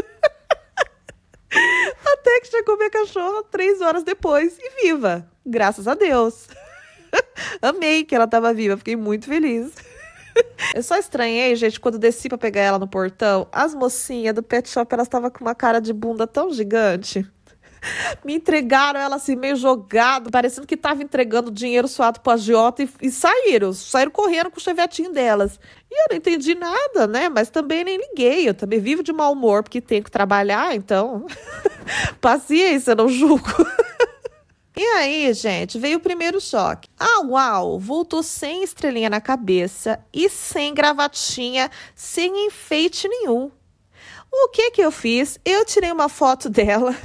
Até 2.13 2.39
que 2.41 2.47
chegou 2.47 2.77
minha 2.77 2.89
cachorra 2.89 3.43
três 3.43 3.81
horas 3.81 4.03
depois 4.03 4.57
e 4.59 4.83
viva. 4.83 5.27
Graças 5.45 5.87
a 5.87 5.93
Deus. 5.93 6.47
Amei 7.61 8.03
que 8.03 8.15
ela 8.15 8.27
tava 8.27 8.53
viva, 8.53 8.77
fiquei 8.77 8.95
muito 8.95 9.25
feliz. 9.25 9.73
Eu 10.73 10.83
só 10.83 10.97
estranhei, 10.97 11.55
gente, 11.55 11.79
quando 11.79 11.97
desci 11.97 12.29
pra 12.29 12.37
pegar 12.37 12.61
ela 12.61 12.79
no 12.79 12.87
portão, 12.87 13.47
as 13.51 13.73
mocinhas 13.73 14.35
do 14.35 14.43
pet 14.43 14.69
shop, 14.69 14.93
elas 14.93 15.07
estavam 15.07 15.29
com 15.29 15.43
uma 15.43 15.55
cara 15.55 15.79
de 15.79 15.93
bunda 15.93 16.27
tão 16.27 16.51
gigante. 16.51 17.25
Me 18.23 18.35
entregaram 18.35 18.99
ela 18.99 19.15
assim, 19.15 19.35
meio 19.35 19.55
jogado, 19.55 20.29
parecendo 20.29 20.67
que 20.67 20.77
tava 20.77 21.01
entregando 21.01 21.51
dinheiro 21.51 21.87
suado 21.87 22.19
pro 22.19 22.33
agiota 22.33 22.83
e, 22.83 22.89
e 23.01 23.11
saíram. 23.11 23.73
Saíram 23.73 24.11
correndo 24.11 24.51
com 24.51 24.57
o 24.57 24.61
chevetinho 24.61 25.11
delas. 25.11 25.59
E 25.89 26.03
eu 26.03 26.07
não 26.09 26.17
entendi 26.17 26.55
nada, 26.55 27.07
né? 27.07 27.29
Mas 27.29 27.49
também 27.49 27.83
nem 27.83 27.97
liguei. 27.97 28.47
Eu 28.47 28.53
também 28.53 28.79
vivo 28.79 29.03
de 29.03 29.13
mau 29.13 29.33
humor 29.33 29.63
porque 29.63 29.81
tenho 29.81 30.03
que 30.03 30.11
trabalhar, 30.11 30.75
então. 30.75 31.25
Paciência, 32.21 32.95
não 32.95 33.07
julgo. 33.07 33.49
E 34.81 34.81
aí, 34.81 35.33
gente, 35.33 35.77
veio 35.77 35.97
o 35.97 36.01
primeiro 36.01 36.39
choque. 36.39 36.87
Ah, 36.97 37.19
uau! 37.25 37.77
Voltou 37.77 38.23
sem 38.23 38.63
estrelinha 38.63 39.09
na 39.09 39.19
cabeça 39.19 39.99
e 40.13 40.29
sem 40.29 40.73
gravatinha, 40.73 41.69
sem 41.93 42.47
enfeite 42.47 43.05
nenhum. 43.05 43.51
O 44.31 44.47
que 44.47 44.71
que 44.71 44.81
eu 44.81 44.89
fiz? 44.89 45.37
Eu 45.43 45.65
tirei 45.65 45.91
uma 45.91 46.07
foto 46.07 46.47
dela 46.49 46.95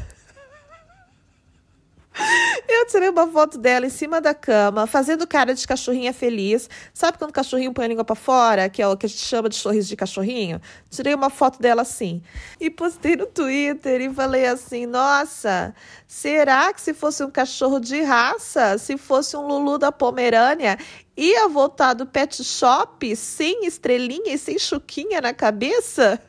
eu 2.68 2.86
tirei 2.86 3.08
uma 3.08 3.26
foto 3.26 3.58
dela 3.58 3.86
em 3.86 3.90
cima 3.90 4.20
da 4.20 4.32
cama, 4.32 4.86
fazendo 4.86 5.26
cara 5.26 5.54
de 5.54 5.66
cachorrinha 5.66 6.12
feliz. 6.12 6.68
Sabe 6.92 7.18
quando 7.18 7.30
o 7.30 7.32
cachorrinho 7.32 7.72
põe 7.72 7.86
a 7.86 7.88
língua 7.88 8.04
pra 8.04 8.14
fora, 8.14 8.68
que 8.68 8.80
é 8.80 8.86
o 8.86 8.96
que 8.96 9.06
a 9.06 9.08
gente 9.08 9.20
chama 9.20 9.48
de 9.48 9.56
sorriso 9.56 9.88
de 9.88 9.96
cachorrinho? 9.96 10.60
Tirei 10.90 11.14
uma 11.14 11.30
foto 11.30 11.60
dela 11.60 11.82
assim. 11.82 12.22
E 12.60 12.70
postei 12.70 13.16
no 13.16 13.26
Twitter 13.26 14.00
e 14.00 14.14
falei 14.14 14.46
assim: 14.46 14.86
nossa, 14.86 15.74
será 16.06 16.72
que 16.72 16.80
se 16.80 16.94
fosse 16.94 17.24
um 17.24 17.30
cachorro 17.30 17.80
de 17.80 18.00
raça, 18.02 18.78
se 18.78 18.96
fosse 18.96 19.36
um 19.36 19.46
Lulu 19.46 19.78
da 19.78 19.90
Pomerânia, 19.90 20.78
ia 21.16 21.48
voltar 21.48 21.94
do 21.94 22.06
pet 22.06 22.42
shop 22.44 23.14
sem 23.16 23.66
estrelinha 23.66 24.34
e 24.34 24.38
sem 24.38 24.58
chuquinha 24.58 25.20
na 25.20 25.34
cabeça? 25.34 26.20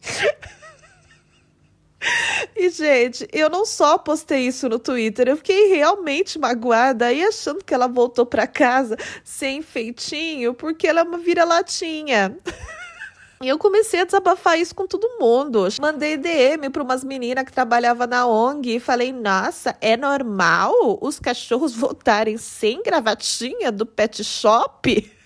E, 2.56 2.70
gente, 2.70 3.28
eu 3.32 3.50
não 3.50 3.66
só 3.66 3.98
postei 3.98 4.46
isso 4.46 4.68
no 4.68 4.78
Twitter, 4.78 5.28
eu 5.28 5.36
fiquei 5.36 5.68
realmente 5.68 6.38
magoada 6.38 7.12
e 7.12 7.22
achando 7.22 7.64
que 7.64 7.74
ela 7.74 7.86
voltou 7.86 8.24
para 8.24 8.46
casa 8.46 8.96
sem 9.22 9.62
feitinho, 9.62 10.54
porque 10.54 10.86
ela 10.86 11.00
é 11.00 11.02
uma 11.02 11.18
vira-latinha. 11.18 12.36
E 13.42 13.48
eu 13.48 13.56
comecei 13.56 14.00
a 14.00 14.04
desabafar 14.04 14.58
isso 14.58 14.74
com 14.74 14.86
todo 14.86 15.16
mundo. 15.18 15.66
Mandei 15.80 16.18
DM 16.18 16.68
para 16.68 16.82
umas 16.82 17.02
meninas 17.02 17.44
que 17.44 17.52
trabalhavam 17.52 18.06
na 18.06 18.26
ONG 18.26 18.76
e 18.76 18.80
falei: 18.80 19.14
Nossa, 19.14 19.74
é 19.80 19.96
normal 19.96 20.74
os 21.00 21.18
cachorros 21.18 21.72
voltarem 21.76 22.36
sem 22.36 22.82
gravatinha 22.82 23.72
do 23.72 23.86
pet 23.86 24.22
shop? 24.22 25.19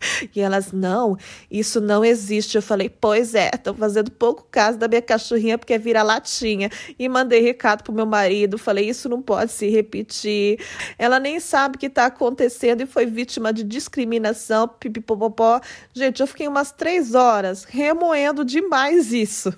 E 0.34 0.40
elas, 0.40 0.72
não, 0.72 1.16
isso 1.50 1.80
não 1.80 2.04
existe. 2.04 2.56
Eu 2.56 2.62
falei, 2.62 2.88
pois 2.88 3.34
é, 3.34 3.50
estão 3.54 3.74
fazendo 3.74 4.10
pouco 4.10 4.46
caso 4.50 4.78
da 4.78 4.88
minha 4.88 5.02
cachorrinha 5.02 5.58
porque 5.58 5.74
é 5.74 5.78
vira-latinha. 5.78 6.70
E 6.98 7.08
mandei 7.08 7.40
recado 7.40 7.82
pro 7.82 7.92
meu 7.92 8.06
marido, 8.06 8.58
falei, 8.58 8.88
isso 8.88 9.08
não 9.08 9.20
pode 9.20 9.52
se 9.52 9.68
repetir. 9.68 10.60
Ela 10.98 11.18
nem 11.18 11.40
sabe 11.40 11.76
o 11.76 11.78
que 11.78 11.86
está 11.86 12.06
acontecendo 12.06 12.82
e 12.82 12.86
foi 12.86 13.06
vítima 13.06 13.52
de 13.52 13.64
discriminação, 13.64 14.68
pipipopopó. 14.68 15.60
Gente, 15.92 16.20
eu 16.20 16.26
fiquei 16.26 16.48
umas 16.48 16.72
três 16.72 17.14
horas 17.14 17.64
remoendo 17.64 18.44
demais 18.44 19.12
isso. 19.12 19.52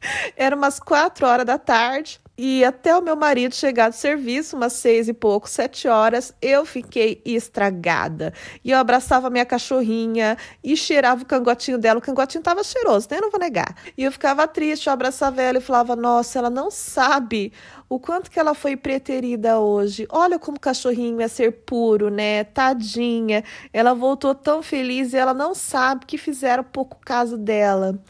Era 0.36 0.56
umas 0.56 0.80
quatro 0.80 1.26
horas 1.26 1.46
da 1.46 1.58
tarde. 1.58 2.20
E 2.42 2.64
até 2.64 2.96
o 2.96 3.02
meu 3.02 3.14
marido 3.16 3.54
chegar 3.54 3.90
do 3.90 3.94
serviço, 3.94 4.56
umas 4.56 4.72
seis 4.72 5.08
e 5.08 5.12
pouco, 5.12 5.46
sete 5.46 5.86
horas, 5.86 6.32
eu 6.40 6.64
fiquei 6.64 7.20
estragada. 7.22 8.32
E 8.64 8.70
eu 8.70 8.78
abraçava 8.78 9.28
minha 9.28 9.44
cachorrinha 9.44 10.38
e 10.64 10.74
cheirava 10.74 11.22
o 11.22 11.26
cangotinho 11.26 11.76
dela. 11.76 11.98
O 11.98 12.02
cangotinho 12.02 12.42
tava 12.42 12.64
cheiroso, 12.64 13.08
né? 13.10 13.20
Não 13.20 13.30
vou 13.30 13.38
negar. 13.38 13.76
E 13.94 14.04
eu 14.04 14.10
ficava 14.10 14.48
triste, 14.48 14.86
eu 14.86 14.92
abraçava 14.94 15.42
ela 15.42 15.58
e 15.58 15.60
falava: 15.60 15.94
Nossa, 15.94 16.38
ela 16.38 16.48
não 16.48 16.70
sabe 16.70 17.52
o 17.90 18.00
quanto 18.00 18.30
que 18.30 18.40
ela 18.40 18.54
foi 18.54 18.74
preterida 18.74 19.58
hoje. 19.58 20.06
Olha 20.08 20.38
como 20.38 20.56
o 20.56 20.60
cachorrinho 20.60 21.20
é 21.20 21.28
ser 21.28 21.52
puro, 21.52 22.08
né? 22.08 22.44
Tadinha. 22.44 23.44
Ela 23.70 23.92
voltou 23.92 24.34
tão 24.34 24.62
feliz 24.62 25.12
e 25.12 25.18
ela 25.18 25.34
não 25.34 25.54
sabe 25.54 26.06
que 26.06 26.16
fizeram 26.16 26.64
pouco 26.64 26.96
caso 27.04 27.36
dela. 27.36 28.02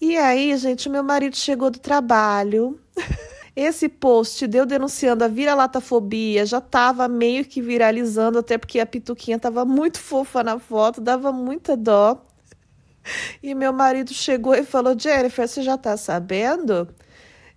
E 0.00 0.16
aí, 0.16 0.56
gente, 0.56 0.88
meu 0.88 1.04
marido 1.04 1.36
chegou 1.36 1.70
do 1.70 1.78
trabalho. 1.78 2.76
Esse 3.54 3.88
post 3.88 4.46
deu 4.46 4.64
denunciando 4.64 5.24
a 5.24 5.28
vira-latafobia 5.28 6.46
já 6.46 6.58
estava 6.58 7.08
meio 7.08 7.44
que 7.44 7.60
viralizando, 7.60 8.38
até 8.38 8.56
porque 8.56 8.78
a 8.78 8.86
Pituquinha 8.86 9.36
estava 9.36 9.64
muito 9.64 9.98
fofa 9.98 10.42
na 10.42 10.58
foto, 10.58 11.00
dava 11.00 11.32
muita 11.32 11.76
dó. 11.76 12.22
E 13.42 13.54
meu 13.54 13.72
marido 13.72 14.12
chegou 14.12 14.54
e 14.54 14.62
falou: 14.62 14.98
Jennifer, 14.98 15.48
você 15.48 15.62
já 15.62 15.76
tá 15.76 15.96
sabendo? 15.96 16.88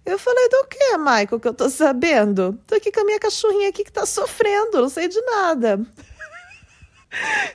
Eu 0.05 0.17
falei: 0.17 0.49
do 0.49 0.67
que, 0.67 0.97
Michael, 0.97 1.39
que 1.39 1.47
eu 1.47 1.53
tô 1.53 1.69
sabendo? 1.69 2.59
Tô 2.67 2.75
aqui 2.75 2.91
com 2.91 3.01
a 3.01 3.05
minha 3.05 3.19
cachorrinha 3.19 3.69
aqui 3.69 3.83
que 3.83 3.91
tá 3.91 4.05
sofrendo, 4.05 4.81
não 4.81 4.89
sei 4.89 5.07
de 5.07 5.21
nada. 5.21 5.79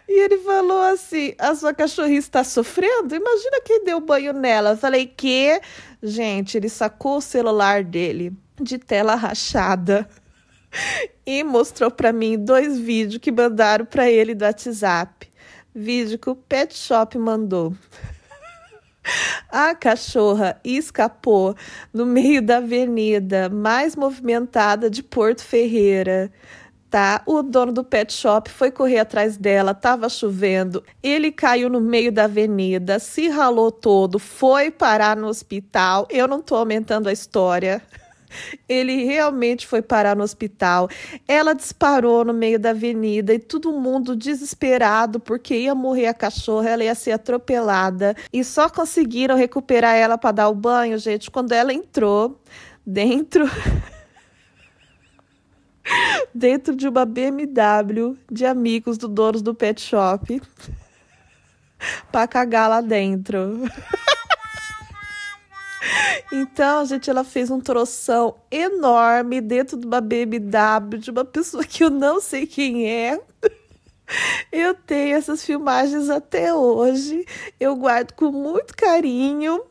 E 0.08 0.20
ele 0.20 0.38
falou 0.38 0.80
assim: 0.82 1.34
a 1.38 1.54
sua 1.54 1.74
cachorrinha 1.74 2.18
está 2.18 2.44
sofrendo? 2.44 3.14
Imagina 3.14 3.60
quem 3.64 3.84
deu 3.84 4.00
banho 4.00 4.32
nela. 4.32 4.70
Eu 4.70 4.76
falei: 4.76 5.06
que? 5.06 5.60
Gente, 6.02 6.56
ele 6.56 6.68
sacou 6.68 7.18
o 7.18 7.22
celular 7.22 7.82
dele 7.82 8.32
de 8.60 8.78
tela 8.78 9.14
rachada 9.14 10.08
e 11.26 11.42
mostrou 11.42 11.90
para 11.90 12.12
mim 12.12 12.38
dois 12.38 12.78
vídeos 12.78 13.20
que 13.20 13.32
mandaram 13.32 13.84
para 13.84 14.10
ele 14.10 14.34
do 14.34 14.44
WhatsApp. 14.44 15.28
Vídeo 15.74 16.18
que 16.18 16.30
o 16.30 16.36
Pet 16.36 16.76
Shop 16.76 17.16
mandou. 17.18 17.74
A 19.50 19.74
cachorra 19.74 20.60
escapou 20.62 21.56
no 21.92 22.04
meio 22.04 22.42
da 22.42 22.58
avenida 22.58 23.48
mais 23.48 23.96
movimentada 23.96 24.90
de 24.90 25.02
Porto 25.02 25.42
Ferreira 25.42 26.30
tá? 26.90 27.22
O 27.26 27.42
dono 27.42 27.72
do 27.72 27.84
pet 27.84 28.12
shop 28.12 28.50
foi 28.50 28.70
correr 28.70 28.98
atrás 28.98 29.36
dela, 29.36 29.74
tava 29.74 30.08
chovendo. 30.08 30.82
Ele 31.02 31.30
caiu 31.30 31.68
no 31.68 31.80
meio 31.80 32.10
da 32.10 32.24
avenida, 32.24 32.98
se 32.98 33.28
ralou 33.28 33.70
todo, 33.70 34.18
foi 34.18 34.70
parar 34.70 35.16
no 35.16 35.28
hospital. 35.28 36.06
Eu 36.10 36.26
não 36.26 36.40
tô 36.40 36.56
aumentando 36.56 37.08
a 37.08 37.12
história. 37.12 37.82
Ele 38.68 39.04
realmente 39.04 39.66
foi 39.66 39.80
parar 39.80 40.14
no 40.14 40.22
hospital. 40.22 40.88
Ela 41.26 41.54
disparou 41.54 42.24
no 42.24 42.34
meio 42.34 42.58
da 42.58 42.70
avenida 42.70 43.32
e 43.32 43.38
todo 43.38 43.72
mundo 43.72 44.14
desesperado 44.14 45.18
porque 45.18 45.54
ia 45.54 45.74
morrer 45.74 46.08
a 46.08 46.14
cachorra, 46.14 46.70
ela 46.70 46.84
ia 46.84 46.94
ser 46.94 47.12
atropelada. 47.12 48.14
E 48.32 48.44
só 48.44 48.68
conseguiram 48.68 49.36
recuperar 49.36 49.94
ela 49.94 50.18
para 50.18 50.32
dar 50.32 50.48
o 50.48 50.54
banho, 50.54 50.98
gente, 50.98 51.30
quando 51.30 51.52
ela 51.52 51.72
entrou 51.72 52.38
dentro 52.86 53.46
dentro 56.34 56.74
de 56.74 56.88
uma 56.88 57.04
BMW 57.04 58.16
de 58.30 58.46
amigos 58.46 58.98
do 58.98 59.08
dono 59.08 59.40
do 59.40 59.54
pet 59.54 59.80
shop 59.80 60.40
para 62.10 62.26
cagar 62.26 62.68
lá 62.68 62.80
dentro. 62.80 63.62
Então, 66.30 66.84
gente, 66.84 67.08
ela 67.08 67.24
fez 67.24 67.50
um 67.50 67.60
troção 67.60 68.36
enorme 68.50 69.40
dentro 69.40 69.78
de 69.78 69.86
uma 69.86 70.00
BMW 70.00 70.98
de 70.98 71.10
uma 71.10 71.24
pessoa 71.24 71.64
que 71.64 71.82
eu 71.82 71.90
não 71.90 72.20
sei 72.20 72.46
quem 72.46 72.90
é. 72.90 73.18
Eu 74.50 74.74
tenho 74.74 75.16
essas 75.16 75.44
filmagens 75.44 76.08
até 76.08 76.52
hoje. 76.52 77.24
Eu 77.58 77.76
guardo 77.76 78.12
com 78.12 78.30
muito 78.30 78.74
carinho. 78.76 79.62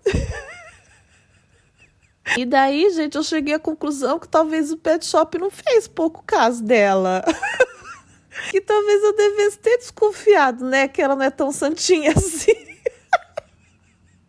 E 2.35 2.45
daí, 2.45 2.89
gente, 2.91 3.15
eu 3.15 3.23
cheguei 3.23 3.53
à 3.53 3.59
conclusão 3.59 4.19
que 4.19 4.27
talvez 4.27 4.71
o 4.71 4.77
pet 4.77 5.05
shop 5.05 5.37
não 5.37 5.49
fez 5.49 5.87
pouco 5.87 6.23
caso 6.25 6.63
dela. 6.63 7.23
que 8.51 8.59
talvez 8.59 9.03
eu 9.03 9.15
devesse 9.15 9.59
ter 9.59 9.77
desconfiado, 9.77 10.65
né? 10.65 10.87
Que 10.87 11.01
ela 11.01 11.15
não 11.15 11.23
é 11.23 11.29
tão 11.29 11.51
santinha 11.51 12.11
assim. 12.17 12.67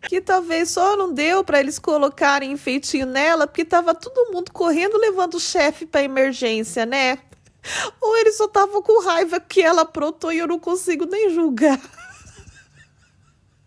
que 0.02 0.20
talvez 0.20 0.70
só 0.70 0.96
não 0.96 1.12
deu 1.12 1.42
para 1.42 1.60
eles 1.60 1.78
colocarem 1.78 2.52
enfeitinho 2.52 3.06
nela, 3.06 3.46
porque 3.46 3.64
tava 3.64 3.94
todo 3.94 4.32
mundo 4.32 4.52
correndo 4.52 4.96
levando 4.96 5.34
o 5.34 5.40
chefe 5.40 5.84
para 5.84 6.02
emergência, 6.02 6.86
né? 6.86 7.18
Ou 8.00 8.16
eles 8.18 8.36
só 8.36 8.44
estavam 8.44 8.80
com 8.80 9.02
raiva 9.02 9.40
que 9.40 9.60
ela 9.60 9.82
aprontou 9.82 10.32
e 10.32 10.38
eu 10.38 10.46
não 10.46 10.58
consigo 10.58 11.04
nem 11.04 11.30
julgar. 11.30 11.80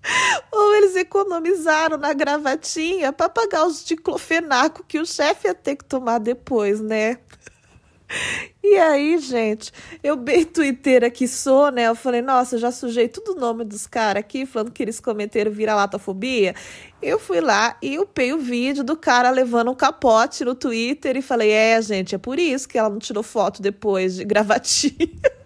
Ou 0.51 0.75
eles 0.75 0.95
economizaram 0.95 1.97
na 1.97 2.13
gravatinha 2.13 3.13
para 3.13 3.29
pagar 3.29 3.65
os 3.65 3.83
diclofenaco 3.83 4.83
que 4.87 4.99
o 4.99 5.05
chefe 5.05 5.47
ia 5.47 5.53
ter 5.53 5.75
que 5.75 5.85
tomar 5.85 6.19
depois, 6.19 6.79
né? 6.79 7.17
E 8.63 8.77
aí, 8.77 9.17
gente, 9.17 9.71
eu 10.03 10.15
bem 10.15 10.45
twitteira 10.45 11.09
que 11.09 11.27
sou, 11.27 11.71
né? 11.71 11.87
Eu 11.87 11.95
falei, 11.95 12.21
nossa, 12.21 12.55
eu 12.55 12.59
já 12.59 12.71
sujei 12.71 13.07
tudo 13.07 13.33
o 13.33 13.39
nome 13.39 13.63
dos 13.63 13.87
caras 13.87 14.19
aqui, 14.19 14.45
falando 14.45 14.71
que 14.71 14.83
eles 14.83 14.99
cometeram 14.99 15.51
vira-latafobia. 15.51 16.53
Eu 17.01 17.17
fui 17.19 17.41
lá 17.41 17.75
e 17.81 17.97
upei 17.97 18.33
o 18.33 18.37
vídeo 18.37 18.83
do 18.83 18.95
cara 18.95 19.29
levando 19.31 19.71
um 19.71 19.75
capote 19.75 20.45
no 20.45 20.53
Twitter 20.53 21.17
e 21.17 21.21
falei, 21.21 21.51
é, 21.51 21.81
gente, 21.81 22.13
é 22.13 22.17
por 22.17 22.37
isso 22.37 22.67
que 22.67 22.77
ela 22.77 22.89
não 22.89 22.99
tirou 22.99 23.23
foto 23.23 23.61
depois 23.61 24.15
de 24.15 24.25
gravatinha. 24.25 25.09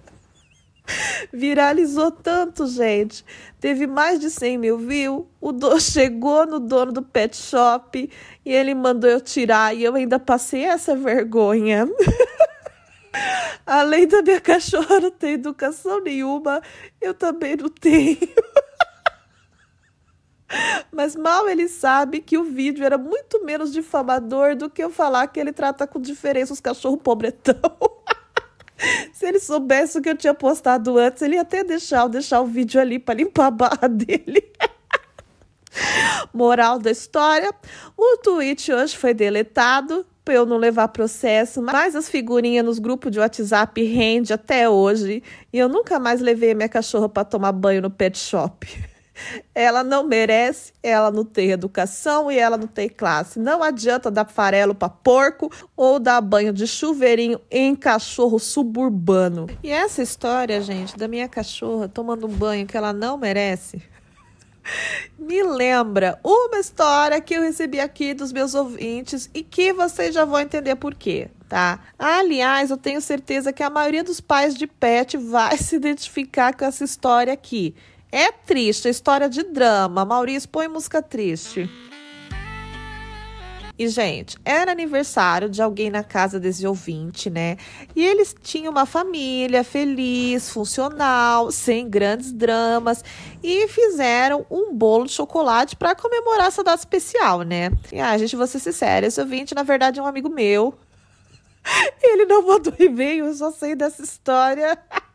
Viralizou 1.31 2.11
tanto, 2.11 2.67
gente. 2.67 3.25
Teve 3.59 3.87
mais 3.87 4.19
de 4.19 4.29
100 4.29 4.57
mil 4.57 4.77
views. 4.77 5.25
O 5.39 5.51
do 5.51 5.79
chegou 5.81 6.45
no 6.45 6.59
dono 6.59 6.91
do 6.91 7.01
pet 7.01 7.35
shop 7.35 8.09
e 8.45 8.51
ele 8.51 8.73
mandou 8.73 9.09
eu 9.09 9.21
tirar. 9.21 9.75
E 9.75 9.83
eu 9.83 9.95
ainda 9.95 10.19
passei 10.19 10.63
essa 10.63 10.95
vergonha. 10.95 11.87
Além 13.65 14.07
da 14.07 14.21
minha 14.21 14.41
cachorra 14.41 14.99
não 14.99 15.11
ter 15.11 15.29
educação 15.29 16.01
nenhuma, 16.01 16.61
eu 17.01 17.13
também 17.13 17.55
não 17.55 17.69
tenho. 17.69 18.17
Mas 20.91 21.15
mal 21.15 21.49
ele 21.49 21.67
sabe 21.67 22.19
que 22.21 22.37
o 22.37 22.43
vídeo 22.43 22.85
era 22.85 22.97
muito 22.97 23.43
menos 23.43 23.73
difamador 23.73 24.55
do 24.55 24.69
que 24.69 24.83
eu 24.83 24.89
falar 24.91 25.27
que 25.27 25.39
ele 25.39 25.51
trata 25.51 25.87
com 25.87 25.99
diferença 25.99 26.53
os 26.53 26.59
cachorros 26.59 26.99
pobretão. 27.01 27.55
Se 29.13 29.25
ele 29.25 29.39
soubesse 29.39 29.97
o 29.97 30.01
que 30.01 30.09
eu 30.09 30.17
tinha 30.17 30.33
postado 30.33 30.97
antes, 30.97 31.21
ele 31.21 31.35
ia 31.35 31.41
até 31.41 31.63
deixar, 31.63 32.07
deixar 32.07 32.41
o 32.41 32.45
vídeo 32.45 32.79
ali 32.79 32.99
para 32.99 33.15
limpar 33.15 33.47
a 33.47 33.51
barra 33.51 33.87
dele. 33.89 34.51
Moral 36.33 36.79
da 36.79 36.91
história: 36.91 37.53
o 37.97 38.17
tweet 38.17 38.71
hoje 38.71 38.95
foi 38.95 39.13
deletado 39.13 40.05
para 40.23 40.33
eu 40.33 40.45
não 40.45 40.57
levar 40.57 40.87
processo, 40.87 41.61
mas 41.61 41.95
as 41.95 42.09
figurinhas 42.09 42.65
nos 42.65 42.79
grupos 42.79 43.11
de 43.11 43.19
WhatsApp 43.19 43.83
rende 43.83 44.33
até 44.33 44.67
hoje 44.67 45.21
e 45.53 45.59
eu 45.59 45.69
nunca 45.69 45.99
mais 45.99 46.19
levei 46.19 46.55
minha 46.55 46.67
cachorra 46.67 47.07
para 47.07 47.23
tomar 47.23 47.51
banho 47.51 47.81
no 47.81 47.91
pet 47.91 48.17
shop. 48.17 48.94
Ela 49.53 49.83
não 49.83 50.03
merece, 50.03 50.73
ela 50.83 51.09
não 51.09 51.23
tem 51.23 51.51
educação 51.51 52.31
e 52.31 52.37
ela 52.37 52.57
não 52.57 52.67
tem 52.67 52.89
classe. 52.89 53.39
Não 53.39 53.63
adianta 53.63 54.11
dar 54.11 54.25
farelo 54.25 54.75
para 54.75 54.89
porco 54.89 55.51
ou 55.75 55.99
dar 55.99 56.21
banho 56.21 56.51
de 56.51 56.67
chuveirinho 56.67 57.39
em 57.49 57.75
cachorro 57.75 58.39
suburbano. 58.39 59.47
E 59.63 59.69
essa 59.69 60.01
história, 60.01 60.61
gente, 60.61 60.97
da 60.97 61.07
minha 61.07 61.27
cachorra 61.27 61.87
tomando 61.87 62.27
um 62.27 62.31
banho 62.31 62.67
que 62.67 62.75
ela 62.77 62.91
não 62.91 63.17
merece, 63.17 63.81
me 65.17 65.43
lembra 65.43 66.19
uma 66.23 66.57
história 66.59 67.21
que 67.21 67.35
eu 67.35 67.41
recebi 67.41 67.79
aqui 67.79 68.13
dos 68.13 68.31
meus 68.31 68.55
ouvintes 68.55 69.29
e 69.33 69.43
que 69.43 69.71
vocês 69.73 70.13
já 70.13 70.25
vão 70.25 70.39
entender 70.39 70.75
por 70.75 70.95
quê, 70.95 71.29
tá? 71.47 71.79
Aliás, 71.97 72.71
eu 72.71 72.77
tenho 72.77 72.99
certeza 72.99 73.53
que 73.53 73.63
a 73.63 73.69
maioria 73.69 74.03
dos 74.03 74.19
pais 74.19 74.55
de 74.55 74.67
pet 74.67 75.17
vai 75.17 75.57
se 75.59 75.75
identificar 75.75 76.53
com 76.53 76.65
essa 76.65 76.83
história 76.83 77.31
aqui. 77.31 77.75
É 78.11 78.31
triste, 78.31 78.87
história 78.87 79.29
de 79.29 79.43
drama. 79.43 80.05
Maurício, 80.05 80.49
põe 80.49 80.67
música 80.67 81.01
triste. 81.01 81.69
E, 83.77 83.89
gente, 83.89 84.37
era 84.45 84.71
aniversário 84.71 85.49
de 85.49 85.61
alguém 85.61 85.89
na 85.89 86.01
casa 86.01 86.39
desse 86.39 86.65
ouvinte, 86.65 87.29
né? 87.29 87.57
E 87.93 88.05
eles 88.05 88.33
tinham 88.41 88.71
uma 88.71 88.85
família 88.85 89.65
feliz, 89.65 90.49
funcional, 90.49 91.51
sem 91.51 91.89
grandes 91.89 92.31
dramas, 92.31 93.03
e 93.43 93.67
fizeram 93.67 94.45
um 94.49 94.73
bolo 94.73 95.05
de 95.05 95.11
chocolate 95.11 95.75
para 95.75 95.93
comemorar 95.93 96.47
essa 96.47 96.63
data 96.63 96.77
especial, 96.77 97.41
né? 97.41 97.69
E, 97.91 97.99
ah, 97.99 98.17
gente, 98.17 98.37
vou 98.37 98.47
ser 98.47 98.59
sincera, 98.59 99.07
esse 99.07 99.19
ouvinte, 99.19 99.53
na 99.53 99.63
verdade, 99.63 99.99
é 99.99 100.03
um 100.03 100.07
amigo 100.07 100.29
meu. 100.29 100.73
Ele 102.01 102.25
não 102.25 102.47
mandou 102.47 102.73
e-mail, 102.79 103.25
eu 103.25 103.33
só 103.33 103.51
sei 103.51 103.75
dessa 103.75 104.01
história. 104.01 104.77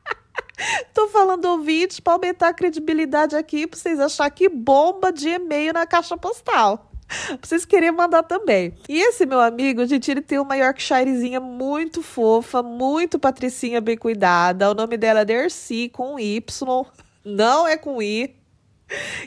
Tô 0.95 1.09
falando 1.09 1.45
ouvinte 1.47 2.01
para 2.03 2.15
aumentar 2.15 2.49
a 2.49 2.55
credibilidade 2.55 3.37
aqui, 3.37 3.67
para 3.67 3.79
vocês 3.79 3.99
acharem 3.99 4.33
que 4.33 4.49
bomba 4.49 5.13
de 5.13 5.29
e-mail 5.29 5.73
na 5.73 5.87
caixa 5.87 6.17
postal 6.17 6.91
pra 7.11 7.39
vocês 7.43 7.65
querem 7.65 7.91
mandar 7.91 8.23
também. 8.23 8.75
E 8.89 9.01
esse 9.01 9.27
meu 9.27 9.41
amigo, 9.41 9.85
gente, 9.85 10.11
ele 10.11 10.23
tem 10.23 10.39
uma 10.39 10.57
Yorkshirezinha 10.57 11.41
muito 11.41 12.03
fofa, 12.03 12.63
muito 12.63 13.19
patricinha 13.19 13.81
bem 13.81 13.97
cuidada. 13.97 14.71
O 14.71 14.75
nome 14.75 14.97
dela 14.97 15.21
é 15.21 15.25
Dercy, 15.25 15.89
com 15.89 16.19
Y. 16.19 16.87
Não 17.25 17.67
é 17.67 17.77
com 17.77 18.01
I. 18.01 18.37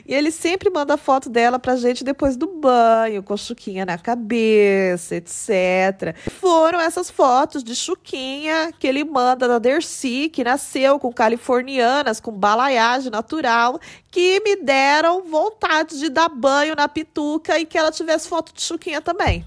E 0.06 0.14
ele 0.14 0.30
sempre 0.30 0.70
manda 0.70 0.96
foto 0.96 1.28
dela 1.28 1.58
pra 1.58 1.76
gente 1.76 2.04
depois 2.04 2.36
do 2.36 2.46
banho, 2.46 3.22
com 3.22 3.36
chuquinha 3.36 3.84
na 3.84 3.98
cabeça, 3.98 5.16
etc. 5.16 6.16
Foram 6.40 6.80
essas 6.80 7.10
fotos 7.10 7.64
de 7.64 7.74
chuquinha 7.74 8.72
que 8.78 8.86
ele 8.86 9.04
manda 9.04 9.48
da 9.48 9.58
Dercy, 9.58 10.28
que 10.28 10.44
nasceu 10.44 10.98
com 10.98 11.12
californianas, 11.12 12.20
com 12.20 12.32
balaiagem 12.32 13.10
natural, 13.10 13.80
que 14.10 14.40
me 14.40 14.56
deram 14.56 15.24
vontade 15.24 15.98
de 15.98 16.08
dar 16.08 16.28
banho 16.28 16.74
na 16.74 16.88
pituca 16.88 17.58
e 17.58 17.64
que 17.64 17.78
ela 17.78 17.90
tivesse 17.90 18.28
foto 18.28 18.52
de 18.54 18.62
chuquinha 18.62 19.00
também. 19.00 19.44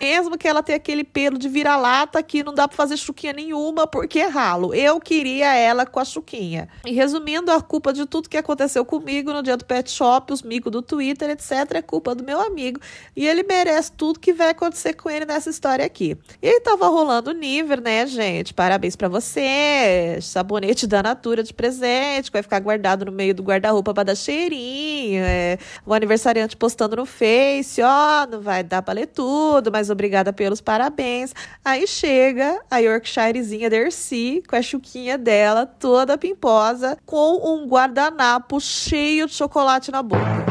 Mesmo 0.00 0.38
que 0.38 0.48
ela 0.48 0.62
tenha 0.62 0.76
aquele 0.76 1.04
pelo 1.04 1.36
de 1.36 1.48
vira-lata 1.48 2.22
que 2.22 2.42
não 2.42 2.54
dá 2.54 2.66
para 2.66 2.76
fazer 2.76 2.96
chuquinha 2.96 3.32
nenhuma 3.32 3.86
porque 3.86 4.20
é 4.20 4.26
ralo. 4.26 4.74
Eu 4.74 4.98
queria 4.98 5.54
ela 5.54 5.84
com 5.84 6.00
a 6.00 6.04
chuquinha. 6.04 6.68
E 6.86 6.92
resumindo, 6.92 7.50
a 7.50 7.60
culpa 7.60 7.92
de 7.92 8.06
tudo 8.06 8.28
que 8.28 8.36
aconteceu 8.36 8.84
comigo 8.84 9.32
no 9.32 9.42
dia 9.42 9.56
do 9.56 9.64
pet 9.64 9.90
shop, 9.90 10.32
os 10.32 10.42
micos 10.42 10.72
do 10.72 10.80
Twitter, 10.80 11.28
etc, 11.30 11.50
é 11.74 11.82
culpa 11.82 12.14
do 12.14 12.24
meu 12.24 12.40
amigo. 12.40 12.80
E 13.14 13.26
ele 13.26 13.42
merece 13.42 13.92
tudo 13.92 14.18
que 14.18 14.32
vai 14.32 14.50
acontecer 14.50 14.94
com 14.94 15.10
ele 15.10 15.26
nessa 15.26 15.50
história 15.50 15.84
aqui. 15.84 16.16
E 16.40 16.48
aí 16.48 16.60
tava 16.60 16.88
rolando 16.88 17.30
o 17.30 17.34
Niver, 17.34 17.80
né, 17.80 18.06
gente? 18.06 18.54
Parabéns 18.54 18.96
para 18.96 19.08
você. 19.08 20.18
Sabonete 20.22 20.86
da 20.86 21.02
Natura 21.02 21.42
de 21.42 21.52
presente, 21.52 22.30
que 22.30 22.32
vai 22.32 22.42
ficar 22.42 22.60
guardado 22.60 23.04
no 23.04 23.12
meio 23.12 23.34
do 23.34 23.42
guarda-roupa 23.42 23.92
para 23.92 24.04
dar 24.04 24.16
cheirinho. 24.16 25.22
É, 25.22 25.58
o 25.84 25.92
aniversariante 25.92 26.56
postando 26.56 26.96
no 26.96 27.04
Face, 27.04 27.82
ó, 27.82 28.26
não 28.26 28.40
vai 28.40 28.62
dar 28.62 28.82
pra 28.82 28.94
ler 28.94 29.06
tudo, 29.06 29.70
mas 29.70 29.89
obrigada 29.90 30.32
pelos 30.32 30.60
parabéns. 30.60 31.34
Aí 31.64 31.86
chega 31.86 32.60
a 32.70 32.78
Yorkshirezinha 32.78 33.68
Dercy, 33.68 34.42
com 34.48 34.56
a 34.56 34.62
chuquinha 34.62 35.18
dela, 35.18 35.66
toda 35.66 36.16
pimposa, 36.16 36.96
com 37.04 37.54
um 37.54 37.66
guardanapo 37.66 38.60
cheio 38.60 39.26
de 39.26 39.34
chocolate 39.34 39.90
na 39.90 40.02
boca. 40.02 40.50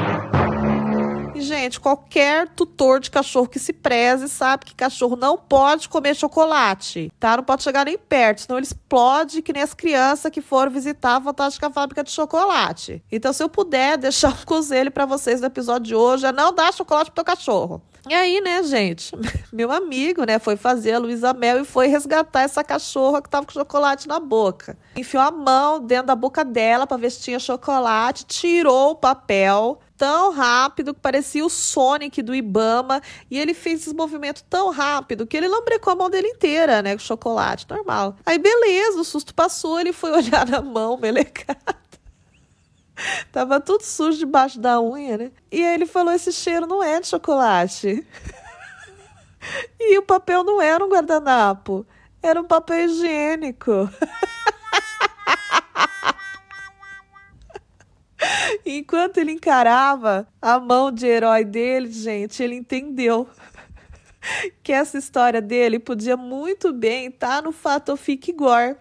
Gente, 1.40 1.80
qualquer 1.80 2.50
tutor 2.50 3.00
de 3.00 3.10
cachorro 3.10 3.48
que 3.48 3.60
se 3.60 3.72
preze 3.72 4.28
sabe 4.28 4.66
que 4.66 4.76
cachorro 4.76 5.16
não 5.16 5.38
pode 5.38 5.88
comer 5.88 6.16
chocolate, 6.16 7.12
tá? 7.20 7.38
Não 7.38 7.44
pode 7.44 7.64
chegar 7.64 7.86
nem 7.86 7.98
perto, 7.98 8.42
senão 8.42 8.58
ele 8.58 8.66
explode 8.66 9.42
que 9.42 9.54
nem 9.54 9.64
as 9.64 9.74
crianças 9.74 10.32
que 10.32 10.42
foram 10.42 10.72
visitar 10.72 11.16
a 11.16 11.22
fantástica 11.22 11.70
fábrica 11.70 12.04
de 12.04 12.12
chocolate. 12.12 13.02
Então, 13.12 13.32
se 13.32 13.42
eu 13.42 13.50
puder 13.50 13.98
deixar 13.98 14.30
um 14.30 14.44
conselho 14.46 14.92
para 14.92 15.06
vocês 15.06 15.40
no 15.40 15.48
episódio 15.48 15.88
de 15.88 15.96
hoje, 15.96 16.26
é 16.26 16.32
não 16.32 16.54
dar 16.54 16.74
chocolate 16.74 17.10
pro 17.12 17.24
teu 17.24 17.36
cachorro. 17.36 17.82
E 18.08 18.14
aí, 18.14 18.40
né, 18.42 18.64
gente, 18.64 19.12
meu 19.52 19.72
amigo, 19.72 20.24
né, 20.24 20.40
foi 20.40 20.56
fazer 20.56 20.94
a 20.94 21.00
Luísa 21.00 21.34
Mel 21.34 21.62
e 21.62 21.66
foi 21.66 21.88
resgatar 21.88 22.42
essa 22.42 22.64
cachorra 22.64 23.22
que 23.22 23.30
tava 23.30 23.46
com 23.46 23.52
chocolate 23.52 24.08
na 24.08 24.20
boca. 24.20 24.78
Enfiou 24.96 25.24
a 25.24 25.32
mão 25.32 25.80
dentro 25.80 26.08
da 26.08 26.16
boca 26.16 26.44
dela 26.46 26.88
para 26.88 26.98
ver 26.98 27.12
se 27.12 27.22
tinha 27.22 27.40
chocolate, 27.40 28.26
tirou 28.26 28.92
o 28.92 28.96
papel 28.96 29.80
tão 29.98 30.32
rápido 30.32 30.94
que 30.94 31.02
parecia 31.02 31.46
o 31.46 31.50
Sonic 31.50 32.22
do 32.22 32.34
Ibama 32.34 33.02
e 33.30 33.38
ele 33.38 33.54
fez 33.54 33.82
esse 33.82 33.94
movimento 33.94 34.46
tão 34.50 34.72
rápido 34.72 35.28
que 35.28 35.36
ele 35.36 35.50
lambrecou 35.50 35.92
a 35.92 35.96
mão 35.96 36.10
dele 36.10 36.30
inteira, 36.30 36.82
né, 36.82 36.94
com 36.94 37.00
chocolate, 37.00 37.66
normal. 37.70 38.16
Aí 38.26 38.40
beleza, 38.40 39.02
o 39.02 39.04
susto 39.04 39.36
passou, 39.36 39.78
ele 39.80 39.92
foi 39.92 40.12
olhar 40.16 40.48
na 40.48 40.62
mão 40.62 40.98
melecada. 40.98 41.79
Tava 43.32 43.60
tudo 43.60 43.84
sujo 43.84 44.18
debaixo 44.18 44.60
da 44.60 44.82
unha, 44.82 45.18
né? 45.18 45.32
E 45.52 45.64
aí 45.64 45.76
ele 45.76 45.86
falou: 45.86 46.14
esse 46.14 46.32
cheiro 46.32 46.66
não 46.66 46.84
é 46.84 47.00
de 47.00 47.08
chocolate. 47.08 48.06
e 49.80 49.98
o 49.98 50.02
papel 50.02 50.44
não 50.44 50.62
era 50.62 50.84
um 50.84 50.90
guardanapo, 50.90 51.86
era 52.22 52.42
um 52.42 52.46
papel 52.46 52.86
higiênico. 52.86 53.90
Enquanto 58.66 59.18
ele 59.18 59.32
encarava 59.32 60.28
a 60.42 60.60
mão 60.60 60.92
de 60.92 61.08
herói 61.08 61.46
dele, 61.46 61.92
gente, 61.92 62.44
ele 62.44 62.56
entendeu 62.56 63.30
que 64.62 64.74
essa 64.74 64.98
história 64.98 65.42
dele 65.42 65.80
podia 65.80 66.18
muito 66.18 66.74
bem 66.74 67.08
estar 67.08 67.42
no 67.44 67.52
Fato 67.52 67.96
Fique 67.96 68.34
Gore 68.34 68.76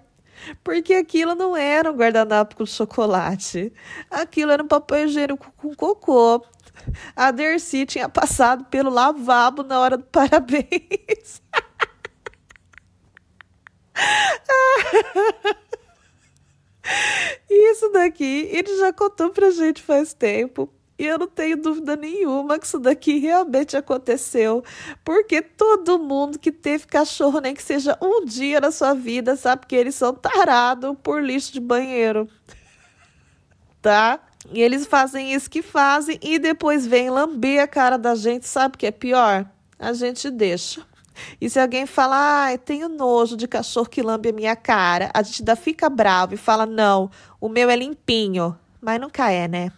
porque 0.62 0.94
aquilo 0.94 1.34
não 1.34 1.56
era 1.56 1.90
um 1.90 1.96
guardanapo 1.96 2.56
com 2.56 2.66
chocolate. 2.66 3.72
Aquilo 4.10 4.52
era 4.52 4.62
um 4.62 4.68
papel 4.68 5.06
higiênico 5.06 5.52
com 5.56 5.74
cocô. 5.74 6.44
A 7.14 7.30
Dercy 7.30 7.86
tinha 7.86 8.08
passado 8.08 8.64
pelo 8.66 8.90
lavabo 8.90 9.62
na 9.62 9.78
hora 9.80 9.96
do 9.96 10.04
parabéns. 10.10 11.42
Isso 17.50 17.90
daqui 17.90 18.48
ele 18.52 18.76
já 18.78 18.92
contou 18.92 19.30
pra 19.30 19.50
gente 19.50 19.82
faz 19.82 20.14
tempo. 20.14 20.72
E 20.98 21.06
eu 21.06 21.16
não 21.16 21.28
tenho 21.28 21.56
dúvida 21.56 21.94
nenhuma 21.94 22.58
que 22.58 22.66
isso 22.66 22.78
daqui 22.78 23.18
realmente 23.18 23.76
aconteceu, 23.76 24.64
porque 25.04 25.40
todo 25.40 25.98
mundo 25.98 26.38
que 26.38 26.50
teve 26.50 26.86
cachorro, 26.86 27.40
nem 27.40 27.54
que 27.54 27.62
seja 27.62 27.96
um 28.02 28.24
dia 28.24 28.60
na 28.60 28.72
sua 28.72 28.94
vida, 28.94 29.36
sabe 29.36 29.66
que 29.66 29.76
eles 29.76 29.94
são 29.94 30.12
tarados 30.12 30.96
por 31.00 31.22
lixo 31.22 31.52
de 31.52 31.60
banheiro. 31.60 32.28
tá? 33.80 34.18
E 34.50 34.60
eles 34.60 34.86
fazem 34.86 35.32
isso 35.32 35.48
que 35.48 35.62
fazem 35.62 36.18
e 36.20 36.38
depois 36.38 36.84
vem 36.84 37.10
lamber 37.10 37.62
a 37.62 37.68
cara 37.68 37.96
da 37.96 38.14
gente, 38.14 38.48
sabe 38.48 38.74
o 38.74 38.78
que 38.78 38.86
é 38.86 38.90
pior? 38.90 39.48
A 39.78 39.92
gente 39.92 40.30
deixa. 40.30 40.84
E 41.40 41.48
se 41.48 41.60
alguém 41.60 41.86
fala, 41.86 42.16
ai, 42.44 42.54
ah, 42.54 42.58
tenho 42.58 42.88
nojo 42.88 43.36
de 43.36 43.46
cachorro 43.46 43.88
que 43.88 44.02
lambe 44.02 44.30
a 44.30 44.32
minha 44.32 44.56
cara, 44.56 45.10
a 45.14 45.22
gente 45.22 45.42
ainda 45.42 45.56
fica 45.56 45.88
bravo 45.88 46.34
e 46.34 46.36
fala, 46.36 46.66
não, 46.66 47.10
o 47.40 47.48
meu 47.48 47.68
é 47.70 47.76
limpinho. 47.76 48.56
Mas 48.80 49.00
nunca 49.00 49.30
é, 49.30 49.48
né? 49.48 49.72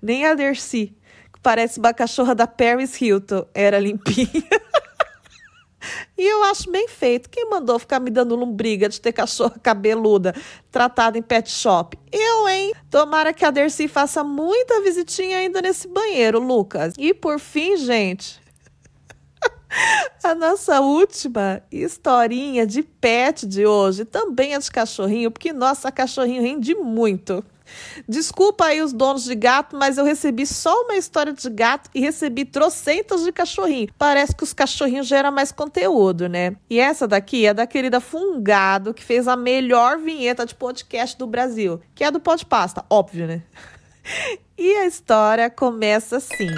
Nem 0.00 0.26
a 0.26 0.34
Dercy, 0.34 0.96
que 1.32 1.40
parece 1.42 1.78
uma 1.78 1.92
cachorra 1.92 2.34
da 2.34 2.46
Paris 2.46 3.00
Hilton, 3.00 3.46
era 3.54 3.78
limpinha. 3.78 4.28
E 6.18 6.26
eu 6.26 6.42
acho 6.44 6.70
bem 6.70 6.88
feito. 6.88 7.28
Quem 7.28 7.48
mandou 7.48 7.78
ficar 7.78 8.00
me 8.00 8.10
dando 8.10 8.34
lombriga 8.34 8.88
de 8.88 9.00
ter 9.00 9.12
cachorra 9.12 9.58
cabeluda 9.62 10.34
tratada 10.70 11.18
em 11.18 11.22
pet 11.22 11.50
shop? 11.50 11.96
Eu, 12.10 12.48
hein? 12.48 12.72
Tomara 12.90 13.32
que 13.32 13.44
a 13.44 13.50
Dercy 13.50 13.86
faça 13.86 14.24
muita 14.24 14.80
visitinha 14.80 15.38
ainda 15.38 15.60
nesse 15.60 15.86
banheiro, 15.86 16.40
Lucas. 16.40 16.94
E 16.98 17.12
por 17.12 17.38
fim, 17.38 17.76
gente, 17.76 18.40
a 20.24 20.34
nossa 20.34 20.80
última 20.80 21.62
historinha 21.70 22.66
de 22.66 22.82
pet 22.82 23.46
de 23.46 23.66
hoje 23.66 24.04
também 24.04 24.54
é 24.54 24.58
de 24.58 24.70
cachorrinho, 24.70 25.30
porque 25.30 25.52
nossa 25.52 25.92
cachorrinho 25.92 26.42
rende 26.42 26.74
muito. 26.74 27.44
Desculpa 28.08 28.66
aí 28.66 28.80
os 28.80 28.92
donos 28.92 29.24
de 29.24 29.34
gato, 29.34 29.76
mas 29.76 29.98
eu 29.98 30.04
recebi 30.04 30.46
só 30.46 30.82
uma 30.82 30.96
história 30.96 31.32
de 31.32 31.50
gato 31.50 31.90
e 31.94 32.00
recebi 32.00 32.44
trocentas 32.44 33.24
de 33.24 33.32
cachorrinho. 33.32 33.88
Parece 33.98 34.34
que 34.34 34.44
os 34.44 34.52
cachorrinhos 34.52 35.06
geram 35.06 35.32
mais 35.32 35.52
conteúdo, 35.52 36.28
né? 36.28 36.56
E 36.68 36.78
essa 36.78 37.06
daqui 37.06 37.46
é 37.46 37.54
da 37.54 37.66
querida 37.66 38.00
Fungado, 38.00 38.94
que 38.94 39.04
fez 39.04 39.28
a 39.28 39.36
melhor 39.36 39.98
vinheta 39.98 40.46
de 40.46 40.54
podcast 40.54 41.16
do 41.18 41.26
Brasil, 41.26 41.80
que 41.94 42.04
é 42.04 42.10
do 42.10 42.20
Podpasta, 42.20 42.84
óbvio, 42.90 43.26
né? 43.26 43.42
E 44.58 44.74
a 44.76 44.86
história 44.86 45.50
começa 45.50 46.16
assim. 46.16 46.48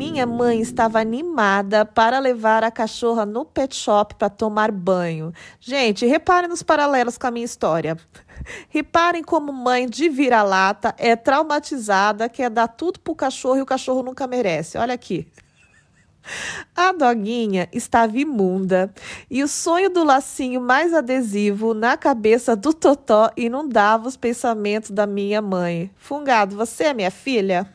Minha 0.00 0.24
mãe 0.24 0.62
estava 0.62 0.98
animada 0.98 1.84
para 1.84 2.18
levar 2.18 2.64
a 2.64 2.70
cachorra 2.70 3.26
no 3.26 3.44
pet 3.44 3.76
shop 3.76 4.14
para 4.14 4.30
tomar 4.30 4.72
banho. 4.72 5.30
Gente, 5.60 6.06
reparem 6.06 6.48
nos 6.48 6.62
paralelos 6.62 7.18
com 7.18 7.26
a 7.26 7.30
minha 7.30 7.44
história. 7.44 7.98
Reparem 8.70 9.22
como 9.22 9.52
mãe 9.52 9.86
de 9.86 10.08
vira-lata 10.08 10.94
é 10.96 11.14
traumatizada, 11.14 12.30
quer 12.30 12.48
dar 12.48 12.68
tudo 12.68 12.98
pro 12.98 13.14
cachorro 13.14 13.58
e 13.58 13.60
o 13.60 13.66
cachorro 13.66 14.02
nunca 14.02 14.26
merece. 14.26 14.78
Olha 14.78 14.94
aqui. 14.94 15.28
A 16.74 16.92
doguinha 16.92 17.68
estava 17.70 18.16
imunda 18.16 18.90
e 19.30 19.42
o 19.42 19.48
sonho 19.48 19.90
do 19.90 20.02
lacinho 20.02 20.62
mais 20.62 20.94
adesivo 20.94 21.74
na 21.74 21.98
cabeça 21.98 22.56
do 22.56 22.72
Totó 22.72 23.30
inundava 23.36 24.08
os 24.08 24.16
pensamentos 24.16 24.90
da 24.92 25.06
minha 25.06 25.42
mãe. 25.42 25.90
Fungado, 25.94 26.56
você 26.56 26.84
é 26.84 26.94
minha 26.94 27.10
filha? 27.10 27.70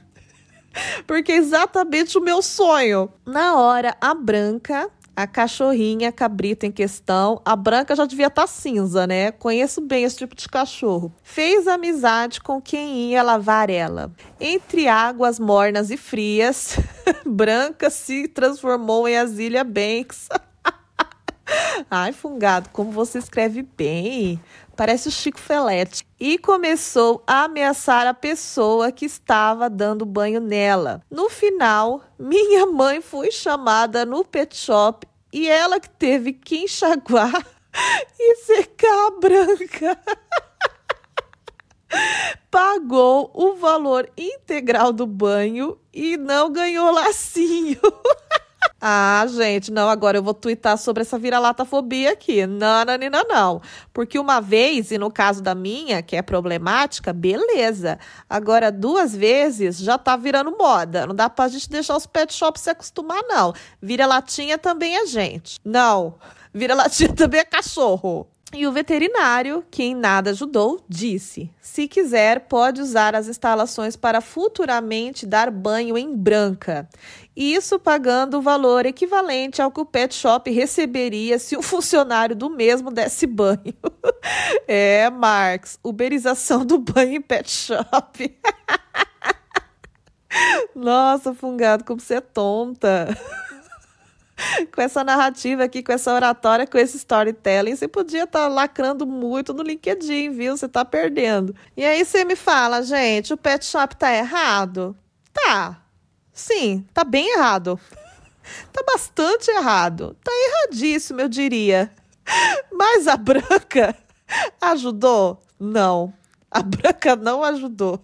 Porque 1.08 1.32
é 1.32 1.38
exatamente 1.38 2.18
o 2.18 2.22
meu 2.22 2.42
sonho. 2.42 3.10
Na 3.26 3.56
hora, 3.56 3.96
a 4.02 4.14
Branca 4.14 4.90
a 5.16 5.26
cachorrinha, 5.26 6.10
a 6.10 6.12
cabrita 6.12 6.66
em 6.66 6.72
questão, 6.72 7.42
a 7.46 7.56
branca 7.56 7.96
já 7.96 8.06
devia 8.06 8.28
estar 8.28 8.42
tá 8.42 8.48
cinza, 8.48 9.08
né? 9.08 9.32
Conheço 9.32 9.80
bem 9.80 10.04
esse 10.04 10.18
tipo 10.18 10.36
de 10.36 10.50
cachorro. 10.50 11.14
Fez 11.24 11.68
amizade 11.68 12.42
com 12.42 12.62
quem 12.62 13.12
ia 13.12 13.24
lavar 13.24 13.70
ela. 13.70 14.12
Entre 14.40 14.88
águas 14.88 15.40
mornas 15.40 15.90
e 15.90 15.96
frias, 15.96 16.78
branca 17.26 17.90
se 17.90 18.28
transformou 18.28 19.08
em 19.08 19.18
Asília 19.18 19.64
Banks. 19.64 20.28
Ai, 21.90 22.12
fungado, 22.12 22.70
como 22.70 22.92
você 22.92 23.20
escreve 23.20 23.62
bem. 23.62 24.42
Parece 24.76 25.08
o 25.08 25.12
Chico 25.12 25.40
Felete. 25.40 26.06
E 26.20 26.38
começou 26.38 27.24
a 27.28 27.44
ameaçar 27.44 28.08
a 28.08 28.14
pessoa 28.14 28.92
que 28.92 29.06
estava 29.06 29.70
dando 29.70 30.06
banho 30.06 30.40
nela. 30.40 31.02
No 31.10 31.30
final, 31.30 32.04
minha 32.18 32.66
mãe 32.66 33.02
foi 33.02 33.32
chamada 33.32 34.06
no 34.06 34.24
pet 34.24 34.56
shop 34.56 35.08
e 35.32 35.48
ela 35.48 35.80
que 35.80 35.90
teve 35.90 36.34
que 36.34 36.64
enxaguar 36.64 37.34
e 38.20 38.36
secar 38.38 39.08
a 39.08 39.20
branca. 39.20 40.00
Pagou 42.50 43.32
o 43.34 43.56
valor 43.56 44.10
integral 44.18 44.92
do 44.92 45.06
banho 45.06 45.78
e 45.94 46.18
não 46.18 46.52
ganhou 46.52 46.92
lacinho. 46.92 47.80
Ah, 48.88 49.26
gente, 49.28 49.72
não, 49.72 49.90
agora 49.90 50.20
eu 50.20 50.22
vou 50.22 50.36
twittar 50.36 50.78
sobre 50.78 51.02
essa 51.02 51.18
vira-lata-fobia 51.18 52.12
aqui. 52.12 52.46
Não, 52.46 52.86
não, 52.86 52.98
não, 53.10 53.28
não. 53.28 53.62
Porque 53.92 54.20
uma 54.20 54.40
vez, 54.40 54.92
e 54.92 55.00
no 55.00 55.10
caso 55.10 55.42
da 55.42 55.56
minha, 55.56 56.04
que 56.04 56.16
é 56.16 56.22
problemática, 56.22 57.12
beleza. 57.12 57.98
Agora, 58.30 58.72
duas 58.72 59.16
vezes, 59.16 59.80
já 59.80 59.98
tá 59.98 60.16
virando 60.16 60.56
moda. 60.56 61.08
Não 61.08 61.16
dá 61.16 61.28
pra 61.28 61.48
gente 61.48 61.68
deixar 61.68 61.98
os 61.98 62.06
pet 62.06 62.32
shops 62.32 62.62
se 62.62 62.70
acostumar, 62.70 63.24
não. 63.24 63.54
Vira-latinha 63.82 64.56
também 64.60 64.96
é 64.98 65.08
gente. 65.08 65.58
Não, 65.66 66.14
vira-latinha 66.54 67.10
também 67.16 67.40
é 67.40 67.44
cachorro. 67.44 68.28
E 68.58 68.66
o 68.66 68.72
veterinário, 68.72 69.66
que 69.70 69.84
em 69.84 69.94
nada 69.94 70.30
ajudou, 70.30 70.82
disse: 70.88 71.52
se 71.60 71.90
quiser, 71.90 72.48
pode 72.48 72.82
usar 72.82 73.14
as 73.14 73.28
instalações 73.28 73.98
para 73.98 74.22
futuramente 74.22 75.26
dar 75.26 75.52
banho 75.52 75.98
em 75.98 76.16
branca. 76.16 76.88
Isso 77.36 77.78
pagando 77.78 78.38
o 78.38 78.42
valor 78.42 78.86
equivalente 78.86 79.62
ao 79.62 79.70
que 79.70 79.82
o 79.82 79.86
pet 79.86 80.16
shop 80.16 80.50
receberia 80.50 81.38
se 81.38 81.58
um 81.58 81.62
funcionário 81.62 82.34
do 82.34 82.50
mesmo 82.50 82.90
desse 82.90 83.28
banho. 83.28 83.74
é, 84.66 85.10
Marx, 85.10 85.78
uberização 85.84 86.66
do 86.66 86.78
banho 86.78 87.16
em 87.16 87.22
pet 87.22 87.52
shop. 87.52 88.38
Nossa, 90.74 91.34
fungado, 91.34 91.84
como 91.84 92.00
você 92.00 92.16
é 92.16 92.22
tonta. 92.22 93.18
com 94.74 94.82
essa 94.82 95.04
narrativa 95.04 95.64
aqui, 95.64 95.82
com 95.82 95.92
essa 95.92 96.14
oratória, 96.14 96.68
com 96.68 96.78
esse 96.78 96.98
storytelling, 96.98 97.76
você 97.76 97.88
podia 97.88 98.24
estar 98.24 98.44
tá 98.44 98.48
lacrando 98.48 99.06
muito 99.06 99.54
no 99.54 99.64
LinkedIn, 99.64 100.32
viu? 100.32 100.58
Você 100.58 100.68
tá 100.68 100.84
perdendo. 100.84 101.56
E 101.76 101.84
aí 101.84 102.04
você 102.04 102.26
me 102.26 102.36
fala, 102.36 102.82
gente, 102.84 103.34
o 103.34 103.38
pet 103.38 103.66
shop 103.66 103.96
tá 103.96 104.14
errado? 104.14 104.96
Tá. 105.34 105.82
Sim, 106.34 106.86
tá 106.94 107.04
bem 107.04 107.34
errado. 107.34 107.80
Tá 108.72 108.84
bastante 108.86 109.50
errado. 109.50 110.16
Tá 110.24 110.32
erradíssimo, 110.32 111.20
eu 111.20 111.28
diria. 111.28 111.92
Mas 112.72 113.08
a 113.08 113.18
Branca 113.18 113.96
ajudou? 114.62 115.42
Não. 115.60 116.14
A 116.52 116.62
Branca 116.62 117.16
não 117.16 117.44
ajudou. 117.44 118.00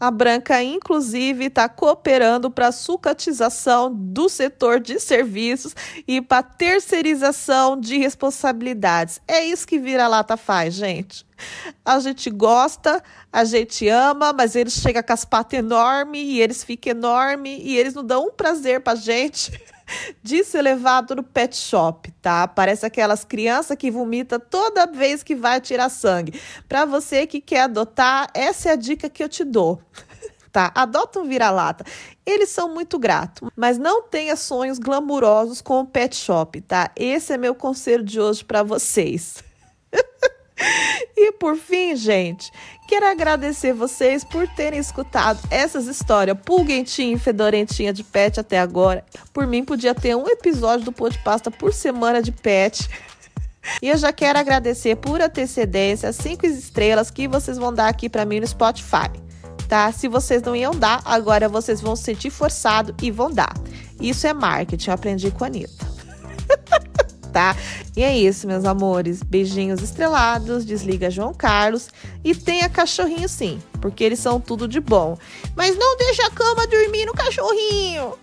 A 0.00 0.10
Branca, 0.12 0.62
inclusive, 0.62 1.46
está 1.46 1.68
cooperando 1.68 2.50
para 2.50 2.68
a 2.68 2.72
sucatização 2.72 3.92
do 3.92 4.28
setor 4.28 4.78
de 4.78 5.00
serviços 5.00 5.74
e 6.06 6.20
para 6.20 6.42
terceirização 6.42 7.78
de 7.78 7.98
responsabilidades. 7.98 9.20
É 9.26 9.44
isso 9.44 9.66
que 9.66 9.78
vira-lata 9.78 10.36
faz, 10.36 10.74
gente. 10.74 11.26
A 11.84 11.98
gente 11.98 12.30
gosta, 12.30 13.02
a 13.32 13.44
gente 13.44 13.88
ama, 13.88 14.32
mas 14.32 14.54
eles 14.54 14.74
chegam 14.74 15.02
com 15.02 15.12
as 15.12 15.24
patas 15.24 15.58
enormes 15.58 16.22
e 16.22 16.40
eles 16.40 16.62
ficam 16.62 16.92
enormes 16.92 17.58
e 17.62 17.76
eles 17.76 17.94
não 17.94 18.04
dão 18.04 18.26
um 18.26 18.30
prazer 18.30 18.80
para 18.80 18.96
gente. 18.96 19.60
de 20.22 20.44
ser 20.44 20.62
levado 20.62 21.16
no 21.16 21.22
pet 21.22 21.56
shop, 21.56 22.10
tá? 22.22 22.46
Parece 22.46 22.86
aquelas 22.86 23.24
crianças 23.24 23.76
que 23.76 23.90
vomita 23.90 24.38
toda 24.38 24.86
vez 24.86 25.22
que 25.22 25.34
vai 25.34 25.60
tirar 25.60 25.88
sangue. 25.88 26.40
Para 26.68 26.84
você 26.84 27.26
que 27.26 27.40
quer 27.40 27.62
adotar, 27.62 28.28
essa 28.34 28.70
é 28.70 28.72
a 28.72 28.76
dica 28.76 29.08
que 29.08 29.22
eu 29.22 29.28
te 29.28 29.44
dou. 29.44 29.80
Tá? 30.50 30.72
Adota 30.74 31.20
um 31.20 31.28
vira-lata. 31.28 31.84
Eles 32.24 32.48
são 32.48 32.72
muito 32.72 32.98
gratos, 32.98 33.48
mas 33.54 33.76
não 33.76 34.02
tenha 34.02 34.34
sonhos 34.34 34.78
glamurosos 34.78 35.60
com 35.60 35.80
o 35.80 35.86
pet 35.86 36.16
shop, 36.16 36.62
tá? 36.62 36.90
Esse 36.96 37.34
é 37.34 37.36
meu 37.36 37.54
conselho 37.54 38.02
de 38.02 38.18
hoje 38.18 38.42
para 38.42 38.62
vocês. 38.62 39.44
E 41.16 41.32
por 41.32 41.56
fim, 41.56 41.94
gente, 41.94 42.50
quero 42.86 43.06
agradecer 43.06 43.72
vocês 43.72 44.24
por 44.24 44.46
terem 44.48 44.78
escutado 44.78 45.40
essas 45.50 45.86
histórias 45.86 46.36
pulguentinha 46.44 47.14
e 47.14 47.18
fedorentinha 47.18 47.92
de 47.92 48.02
pet 48.02 48.40
até 48.40 48.58
agora. 48.58 49.04
Por 49.32 49.46
mim, 49.46 49.64
podia 49.64 49.94
ter 49.94 50.16
um 50.16 50.28
episódio 50.28 50.84
do 50.84 50.92
Pô 50.92 51.08
de 51.08 51.18
Pasta 51.18 51.50
por 51.50 51.72
semana 51.72 52.20
de 52.22 52.32
pet. 52.32 52.88
E 53.82 53.88
eu 53.88 53.96
já 53.96 54.12
quero 54.12 54.38
agradecer 54.38 54.96
por 54.96 55.20
antecedência 55.20 56.08
as 56.08 56.16
cinco 56.16 56.46
estrelas 56.46 57.10
que 57.10 57.28
vocês 57.28 57.58
vão 57.58 57.72
dar 57.72 57.88
aqui 57.88 58.08
para 58.08 58.24
mim 58.24 58.40
no 58.40 58.46
Spotify. 58.46 59.10
Tá? 59.68 59.92
Se 59.92 60.08
vocês 60.08 60.42
não 60.42 60.56
iam 60.56 60.74
dar, 60.74 61.02
agora 61.04 61.48
vocês 61.48 61.80
vão 61.80 61.94
se 61.94 62.04
sentir 62.04 62.30
forçado 62.30 62.94
e 63.02 63.10
vão 63.10 63.30
dar. 63.30 63.52
Isso 64.00 64.26
é 64.26 64.32
marketing, 64.32 64.88
eu 64.88 64.94
aprendi 64.94 65.30
com 65.30 65.44
a 65.44 65.46
Anitta. 65.48 65.97
Tá? 67.28 67.56
E 67.96 68.02
é 68.02 68.16
isso, 68.16 68.46
meus 68.46 68.64
amores. 68.64 69.22
Beijinhos 69.22 69.82
estrelados, 69.82 70.64
desliga 70.64 71.10
João 71.10 71.32
Carlos 71.32 71.88
e 72.24 72.34
tenha 72.34 72.68
cachorrinho 72.68 73.28
sim, 73.28 73.60
porque 73.80 74.02
eles 74.02 74.18
são 74.18 74.40
tudo 74.40 74.66
de 74.66 74.80
bom. 74.80 75.16
Mas 75.54 75.76
não 75.76 75.96
deixa 75.96 76.26
a 76.26 76.30
cama 76.30 76.66
dormir 76.66 77.06
no 77.06 77.14
cachorrinho. 77.14 78.14